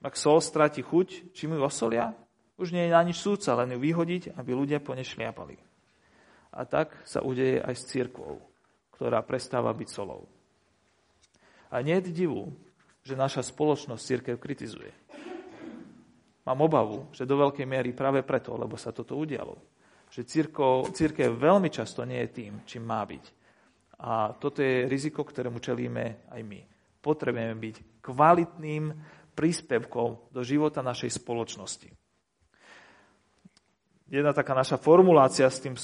ak 0.00 0.16
sol 0.16 0.40
stráti 0.40 0.80
chuť, 0.80 1.36
či 1.36 1.44
mu 1.44 1.60
osolia, 1.60 2.16
už 2.56 2.72
nie 2.72 2.88
je 2.88 2.94
na 2.96 3.04
nič 3.04 3.20
súca, 3.20 3.52
len 3.60 3.76
ju 3.76 3.78
vyhodiť, 3.84 4.34
aby 4.34 4.50
ľudia 4.56 4.80
po 4.80 4.96
nešliapali. 4.96 5.60
A 6.56 6.64
tak 6.64 6.96
sa 7.04 7.20
udeje 7.20 7.60
aj 7.60 7.74
s 7.76 7.86
církvou, 7.92 8.40
ktorá 8.96 9.20
prestáva 9.20 9.76
byť 9.76 9.88
solou. 9.92 10.24
A 11.76 11.84
nie 11.84 12.00
je 12.00 12.24
divu, 12.24 12.56
že 13.04 13.12
naša 13.12 13.44
spoločnosť 13.44 14.00
církev 14.00 14.40
kritizuje. 14.40 14.88
Mám 16.48 16.64
obavu, 16.64 17.12
že 17.12 17.28
do 17.28 17.36
veľkej 17.36 17.68
miery 17.68 17.92
práve 17.92 18.24
preto, 18.24 18.56
lebo 18.56 18.80
sa 18.80 18.96
toto 18.96 19.12
udialo. 19.12 19.60
Že 20.08 20.22
církev, 20.24 20.88
církev 20.96 21.28
veľmi 21.36 21.68
často 21.68 22.00
nie 22.08 22.16
je 22.24 22.32
tým, 22.32 22.64
čím 22.64 22.88
má 22.88 23.04
byť. 23.04 23.24
A 24.00 24.32
toto 24.40 24.64
je 24.64 24.88
riziko, 24.88 25.20
ktorému 25.20 25.60
čelíme 25.60 26.32
aj 26.32 26.40
my. 26.40 26.60
Potrebujeme 27.04 27.60
byť 27.60 27.76
kvalitným 28.00 28.84
príspevkom 29.36 30.32
do 30.32 30.40
života 30.40 30.80
našej 30.80 31.20
spoločnosti. 31.20 32.05
Jedna 34.06 34.30
taká 34.30 34.54
naša 34.54 34.78
formulácia 34.78 35.50
s 35.50 35.58
tým 35.58 35.74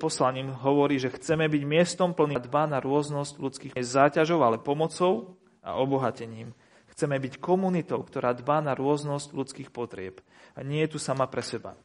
poslaním 0.00 0.48
hovorí, 0.64 0.96
že 0.96 1.12
chceme 1.12 1.44
byť 1.44 1.62
miestom 1.68 2.16
plným 2.16 2.40
dba 2.40 2.64
na 2.64 2.80
rôznosť 2.80 3.36
ľudských 3.36 3.72
záťažov, 3.76 4.40
ale 4.40 4.56
pomocou 4.56 5.36
a 5.60 5.76
obohatením. 5.76 6.56
Chceme 6.88 7.20
byť 7.20 7.36
komunitou, 7.36 8.00
ktorá 8.00 8.32
dbá 8.32 8.64
na 8.64 8.72
rôznosť 8.72 9.36
ľudských 9.36 9.68
potrieb 9.68 10.24
a 10.56 10.64
nie 10.64 10.80
je 10.88 10.96
tu 10.96 10.98
sama 10.98 11.28
pre 11.28 11.44
seba. 11.44 11.76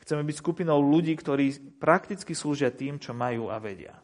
Chceme 0.00 0.24
byť 0.24 0.36
skupinou 0.40 0.80
ľudí, 0.80 1.12
ktorí 1.12 1.76
prakticky 1.76 2.32
slúžia 2.32 2.72
tým, 2.72 2.96
čo 2.96 3.12
majú 3.12 3.52
a 3.52 3.60
vedia. 3.60 4.00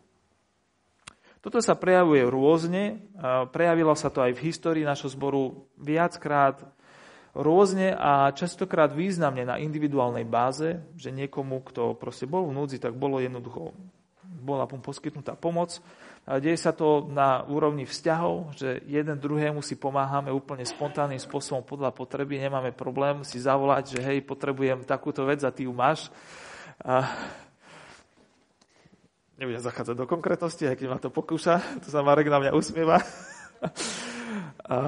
Toto 1.40 1.64
sa 1.64 1.72
prejavuje 1.72 2.20
rôzne. 2.28 3.00
Prejavilo 3.56 3.96
sa 3.96 4.12
to 4.12 4.20
aj 4.20 4.36
v 4.36 4.44
histórii 4.44 4.84
našho 4.84 5.08
zboru 5.08 5.64
viackrát, 5.80 6.60
rôzne 7.38 7.94
a 7.94 8.34
častokrát 8.34 8.90
významne 8.90 9.46
na 9.46 9.62
individuálnej 9.62 10.26
báze, 10.26 10.82
že 10.98 11.14
niekomu, 11.14 11.62
kto 11.62 11.94
proste 11.94 12.26
bol 12.26 12.50
v 12.50 12.58
núdzi, 12.58 12.82
tak 12.82 12.98
bolo 12.98 13.22
jednoducho 13.22 13.70
bola 14.38 14.64
poskytnutá 14.66 15.36
pomoc. 15.36 15.78
A 16.28 16.44
deje 16.44 16.60
sa 16.60 16.76
to 16.76 17.08
na 17.08 17.40
úrovni 17.48 17.88
vzťahov, 17.88 18.52
že 18.52 18.84
jeden 18.84 19.16
druhému 19.16 19.64
si 19.64 19.80
pomáhame 19.80 20.28
úplne 20.28 20.60
spontánnym 20.60 21.16
spôsobom 21.16 21.64
podľa 21.64 21.88
potreby, 21.96 22.36
nemáme 22.36 22.76
problém 22.76 23.24
si 23.24 23.40
zavolať, 23.40 23.96
že 23.96 24.00
hej, 24.04 24.18
potrebujem 24.28 24.84
takúto 24.84 25.24
vec 25.24 25.40
a 25.40 25.48
ty 25.48 25.64
ju 25.64 25.72
máš. 25.72 26.12
A 26.84 27.08
nebudem 29.40 29.64
zachádzať 29.64 29.96
do 29.96 30.04
konkrétnosti, 30.04 30.68
aj 30.68 30.76
keď 30.76 30.86
ma 30.92 31.00
to 31.00 31.08
pokúša, 31.08 31.64
to 31.80 31.88
sa 31.88 32.04
Marek 32.04 32.28
na 32.28 32.44
mňa 32.44 32.52
usmieva. 32.52 33.00
a, 34.68 34.78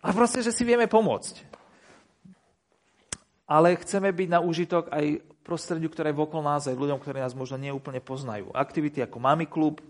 a 0.00 0.08
proste, 0.16 0.40
že 0.40 0.52
si 0.52 0.64
vieme 0.64 0.88
pomôcť. 0.88 1.44
Ale 3.50 3.76
chceme 3.82 4.14
byť 4.14 4.28
na 4.30 4.40
úžitok 4.40 4.88
aj 4.88 5.20
prostrediu, 5.42 5.90
ktoré 5.90 6.14
je 6.14 6.20
vokol 6.22 6.40
nás, 6.40 6.70
aj 6.70 6.78
ľuďom, 6.78 7.02
ktorí 7.02 7.18
nás 7.18 7.34
možno 7.34 7.58
neúplne 7.58 7.98
poznajú. 7.98 8.54
Aktivity 8.54 9.02
ako 9.02 9.18
Mami 9.18 9.50
Club, 9.50 9.82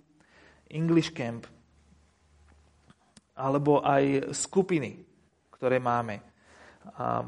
English 0.73 1.13
Camp, 1.13 1.45
alebo 3.37 3.85
aj 3.85 4.33
skupiny, 4.33 5.05
ktoré 5.53 5.77
máme. 5.77 6.25
A, 6.97 7.23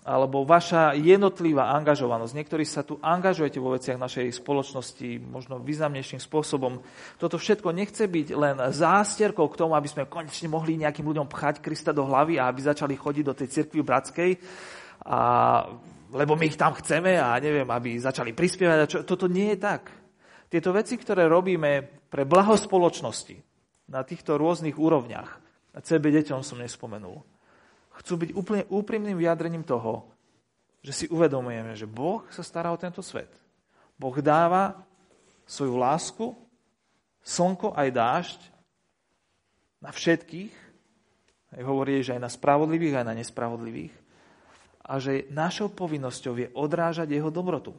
alebo 0.00 0.48
vaša 0.48 0.96
jednotlivá 0.96 1.76
angažovanosť. 1.76 2.32
Niektorí 2.32 2.64
sa 2.64 2.80
tu 2.80 2.96
angažujete 3.04 3.60
vo 3.60 3.76
veciach 3.76 4.00
našej 4.00 4.32
spoločnosti 4.32 5.20
možno 5.28 5.60
významnejším 5.60 6.16
spôsobom. 6.24 6.80
Toto 7.20 7.36
všetko 7.36 7.68
nechce 7.76 8.08
byť 8.08 8.26
len 8.32 8.56
zástierkou 8.72 9.44
k 9.52 9.60
tomu, 9.60 9.76
aby 9.76 9.92
sme 9.92 10.08
konečne 10.08 10.48
mohli 10.48 10.80
nejakým 10.80 11.04
ľuďom 11.04 11.28
pchať 11.28 11.60
Krista 11.60 11.92
do 11.92 12.08
hlavy 12.08 12.40
a 12.40 12.48
aby 12.48 12.64
začali 12.64 12.96
chodiť 12.96 13.24
do 13.28 13.36
tej 13.36 13.48
cirkvi 13.52 13.84
bratskej, 13.84 14.30
a, 15.04 15.68
lebo 16.16 16.32
my 16.32 16.48
ich 16.48 16.56
tam 16.56 16.72
chceme 16.72 17.20
a 17.20 17.36
neviem, 17.36 17.68
aby 17.68 18.00
začali 18.00 18.32
prispievať. 18.32 18.78
A 18.80 18.88
čo, 18.88 18.98
toto 19.04 19.28
nie 19.28 19.52
je 19.52 19.58
tak. 19.60 19.92
Tieto 20.48 20.72
veci, 20.72 20.96
ktoré 20.96 21.28
robíme 21.28 21.86
pre 22.08 22.24
blaho 22.24 22.56
spoločnosti 22.56 23.36
na 23.92 24.00
týchto 24.02 24.40
rôznych 24.40 24.80
úrovniach, 24.80 25.38
CB 25.70 26.10
deťom 26.10 26.42
som 26.42 26.58
nespomenul, 26.58 27.22
chcú 28.00 28.26
byť 28.26 28.30
úplne 28.32 28.62
úprimným 28.72 29.16
vyjadrením 29.20 29.64
toho, 29.64 30.08
že 30.80 30.92
si 30.92 31.06
uvedomujeme, 31.12 31.76
že 31.76 31.84
Boh 31.84 32.24
sa 32.32 32.40
stará 32.40 32.72
o 32.72 32.80
tento 32.80 33.04
svet. 33.04 33.28
Boh 34.00 34.16
dáva 34.24 34.80
svoju 35.44 35.76
lásku, 35.76 36.32
slnko 37.20 37.76
aj 37.76 37.88
dážď 37.92 38.40
na 39.84 39.92
všetkých, 39.92 40.54
aj 41.56 41.62
hovorí, 41.66 42.00
že 42.00 42.16
aj 42.16 42.22
na 42.24 42.30
spravodlivých, 42.32 43.02
aj 43.02 43.06
na 43.06 43.14
nespravodlivých, 43.20 43.92
a 44.80 44.96
že 44.96 45.28
našou 45.28 45.68
povinnosťou 45.68 46.34
je 46.40 46.48
odrážať 46.56 47.12
jeho 47.12 47.28
dobrotu. 47.28 47.76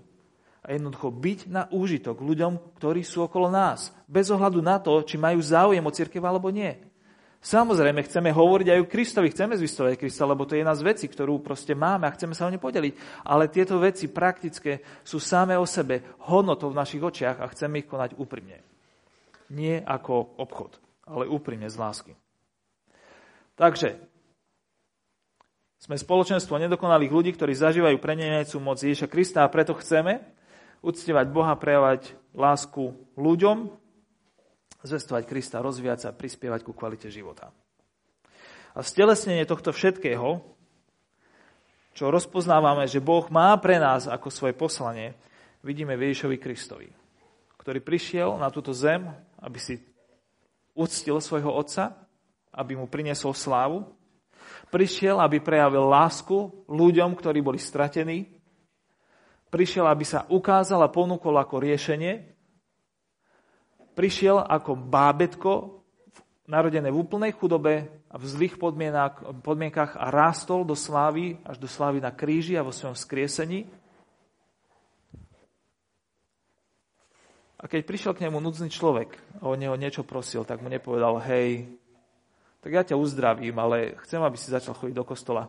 A 0.61 0.77
jednoducho 0.77 1.09
byť 1.09 1.49
na 1.49 1.65
úžitok 1.73 2.21
ľuďom, 2.21 2.77
ktorí 2.77 3.01
sú 3.01 3.25
okolo 3.25 3.49
nás. 3.49 3.89
Bez 4.05 4.29
ohľadu 4.29 4.61
na 4.61 4.77
to, 4.77 5.01
či 5.01 5.17
majú 5.17 5.41
záujem 5.41 5.81
o 5.81 5.89
církev 5.89 6.21
alebo 6.21 6.53
nie. 6.53 6.77
Samozrejme, 7.41 8.05
chceme 8.05 8.29
hovoriť 8.29 8.67
aj 8.69 8.79
o 8.85 8.89
Kristovi, 8.89 9.33
chceme 9.33 9.57
zvystovať 9.57 9.97
Krista, 9.97 10.29
lebo 10.29 10.45
to 10.45 10.53
je 10.53 10.61
jedna 10.61 10.77
z 10.77 10.85
vecí, 10.85 11.09
ktorú 11.09 11.41
proste 11.41 11.73
máme 11.73 12.05
a 12.05 12.13
chceme 12.13 12.37
sa 12.37 12.45
o 12.45 12.53
ne 12.53 12.61
podeliť. 12.61 13.25
Ale 13.25 13.49
tieto 13.49 13.81
veci 13.81 14.13
praktické 14.13 14.85
sú 15.01 15.17
samé 15.17 15.57
o 15.57 15.65
sebe 15.65 16.05
hodnotou 16.29 16.69
v 16.69 16.77
našich 16.77 17.01
očiach 17.01 17.41
a 17.41 17.49
chceme 17.49 17.81
ich 17.81 17.89
konať 17.89 18.13
úprimne. 18.21 18.61
Nie 19.49 19.81
ako 19.81 20.37
obchod, 20.37 20.77
ale 21.09 21.25
úprimne 21.25 21.65
z 21.65 21.81
lásky. 21.81 22.13
Takže, 23.57 23.97
sme 25.81 25.97
spoločenstvo 25.97 26.61
nedokonalých 26.61 27.09
ľudí, 27.09 27.33
ktorí 27.33 27.57
zažívajú 27.57 27.97
prenenajúcu 27.97 28.57
moc 28.61 28.77
Ježiša 28.77 29.09
Krista 29.09 29.41
a 29.41 29.49
preto 29.49 29.73
chceme 29.73 30.21
uctievať 30.85 31.25
Boha, 31.33 31.57
prejavať 31.57 32.13
lásku 32.37 32.93
ľuďom, 33.17 33.80
zvestovať 34.81 35.23
Krista, 35.29 35.61
rozvíjať 35.61 35.99
sa 36.05 36.09
prispievať 36.15 36.65
ku 36.65 36.73
kvalite 36.73 37.07
života. 37.13 37.53
A 38.71 38.81
stelesnenie 38.81 39.43
tohto 39.43 39.75
všetkého, 39.75 40.41
čo 41.91 42.07
rozpoznávame, 42.07 42.87
že 42.87 43.03
Boh 43.03 43.27
má 43.27 43.51
pre 43.59 43.77
nás 43.77 44.07
ako 44.07 44.31
svoje 44.31 44.55
poslanie, 44.55 45.11
vidíme 45.59 45.99
Ježišovi 45.99 46.37
Kristovi, 46.39 46.87
ktorý 47.59 47.83
prišiel 47.83 48.39
na 48.39 48.47
túto 48.47 48.71
zem, 48.71 49.11
aby 49.43 49.59
si 49.59 49.75
uctil 50.71 51.19
svojho 51.19 51.51
otca, 51.51 51.93
aby 52.55 52.79
mu 52.79 52.87
priniesol 52.87 53.35
slávu. 53.35 53.83
Prišiel, 54.71 55.19
aby 55.19 55.43
prejavil 55.43 55.83
lásku 55.83 56.63
ľuďom, 56.71 57.11
ktorí 57.19 57.43
boli 57.43 57.59
stratení. 57.59 58.31
Prišiel, 59.51 59.83
aby 59.83 60.07
sa 60.07 60.23
ukázal 60.31 60.79
a 60.79 60.87
ponúkol 60.87 61.35
ako 61.35 61.59
riešenie 61.59 62.30
prišiel 63.93 64.39
ako 64.41 64.75
bábetko, 64.75 65.81
narodené 66.47 66.91
v 66.91 66.99
úplnej 66.99 67.31
chudobe 67.31 67.87
a 68.11 68.15
v 68.19 68.25
zlých 68.27 68.59
podmienkach 68.59 69.95
a 69.95 70.11
rástol 70.11 70.67
do 70.67 70.75
slávy, 70.75 71.39
až 71.47 71.55
do 71.55 71.69
slávy 71.69 72.03
na 72.03 72.11
kríži 72.11 72.59
a 72.59 72.65
vo 72.65 72.75
svojom 72.75 72.97
skriesení. 72.97 73.71
A 77.61 77.69
keď 77.69 77.85
prišiel 77.85 78.17
k 78.17 78.25
nemu 78.25 78.41
núdzny 78.41 78.73
človek 78.73 79.15
a 79.37 79.47
o 79.47 79.55
neho 79.55 79.77
niečo 79.77 80.01
prosil, 80.01 80.41
tak 80.43 80.59
mu 80.59 80.67
nepovedal, 80.67 81.21
hej, 81.29 81.69
tak 82.57 82.73
ja 82.73 82.81
ťa 82.81 82.97
uzdravím, 82.97 83.53
ale 83.61 84.01
chcem, 84.01 84.17
aby 84.17 84.37
si 84.37 84.49
začal 84.49 84.73
chodiť 84.73 84.97
do 84.97 85.05
kostola. 85.05 85.45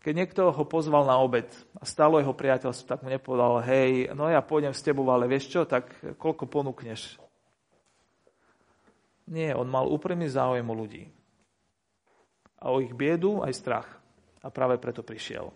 Keď 0.00 0.12
niekto 0.16 0.48
ho 0.48 0.64
pozval 0.64 1.04
na 1.04 1.20
obed 1.20 1.44
a 1.76 1.84
stalo 1.84 2.16
jeho 2.16 2.32
priateľstvo, 2.32 2.88
tak 2.88 3.04
mu 3.04 3.12
nepovedal, 3.12 3.60
hej, 3.68 4.08
no 4.16 4.32
ja 4.32 4.40
pôjdem 4.40 4.72
s 4.72 4.80
tebou, 4.80 5.04
ale 5.12 5.28
vieš 5.28 5.52
čo, 5.52 5.68
tak 5.68 5.92
koľko 6.16 6.48
ponúkneš? 6.48 7.20
Nie, 9.28 9.52
on 9.52 9.68
mal 9.68 9.84
úprimný 9.84 10.26
záujem 10.32 10.64
o 10.64 10.74
ľudí. 10.74 11.04
A 12.64 12.72
o 12.72 12.80
ich 12.80 12.96
biedu 12.96 13.44
aj 13.44 13.52
strach. 13.52 13.88
A 14.40 14.48
práve 14.48 14.80
preto 14.80 15.04
prišiel. 15.04 15.52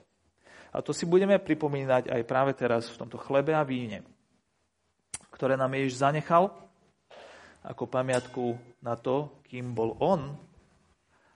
A 0.76 0.84
to 0.84 0.92
si 0.92 1.08
budeme 1.08 1.40
pripomínať 1.40 2.12
aj 2.12 2.22
práve 2.28 2.52
teraz 2.52 2.92
v 2.92 3.00
tomto 3.00 3.16
chlebe 3.16 3.56
a 3.56 3.64
víne, 3.64 4.04
ktoré 5.32 5.56
nám 5.56 5.72
Ježiš 5.72 6.04
zanechal 6.04 6.52
ako 7.64 7.88
pamiatku 7.88 8.60
na 8.84 8.92
to, 8.92 9.40
kým 9.48 9.72
bol 9.72 9.96
on, 10.04 10.36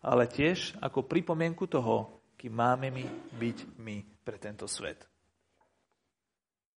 ale 0.04 0.28
tiež 0.28 0.76
ako 0.84 1.08
pripomienku 1.08 1.64
toho, 1.64 2.17
kým 2.38 2.54
máme 2.54 2.94
my 2.94 3.04
byť 3.34 3.58
my 3.82 3.96
pre 4.22 4.38
tento 4.38 4.70
svet. 4.70 5.17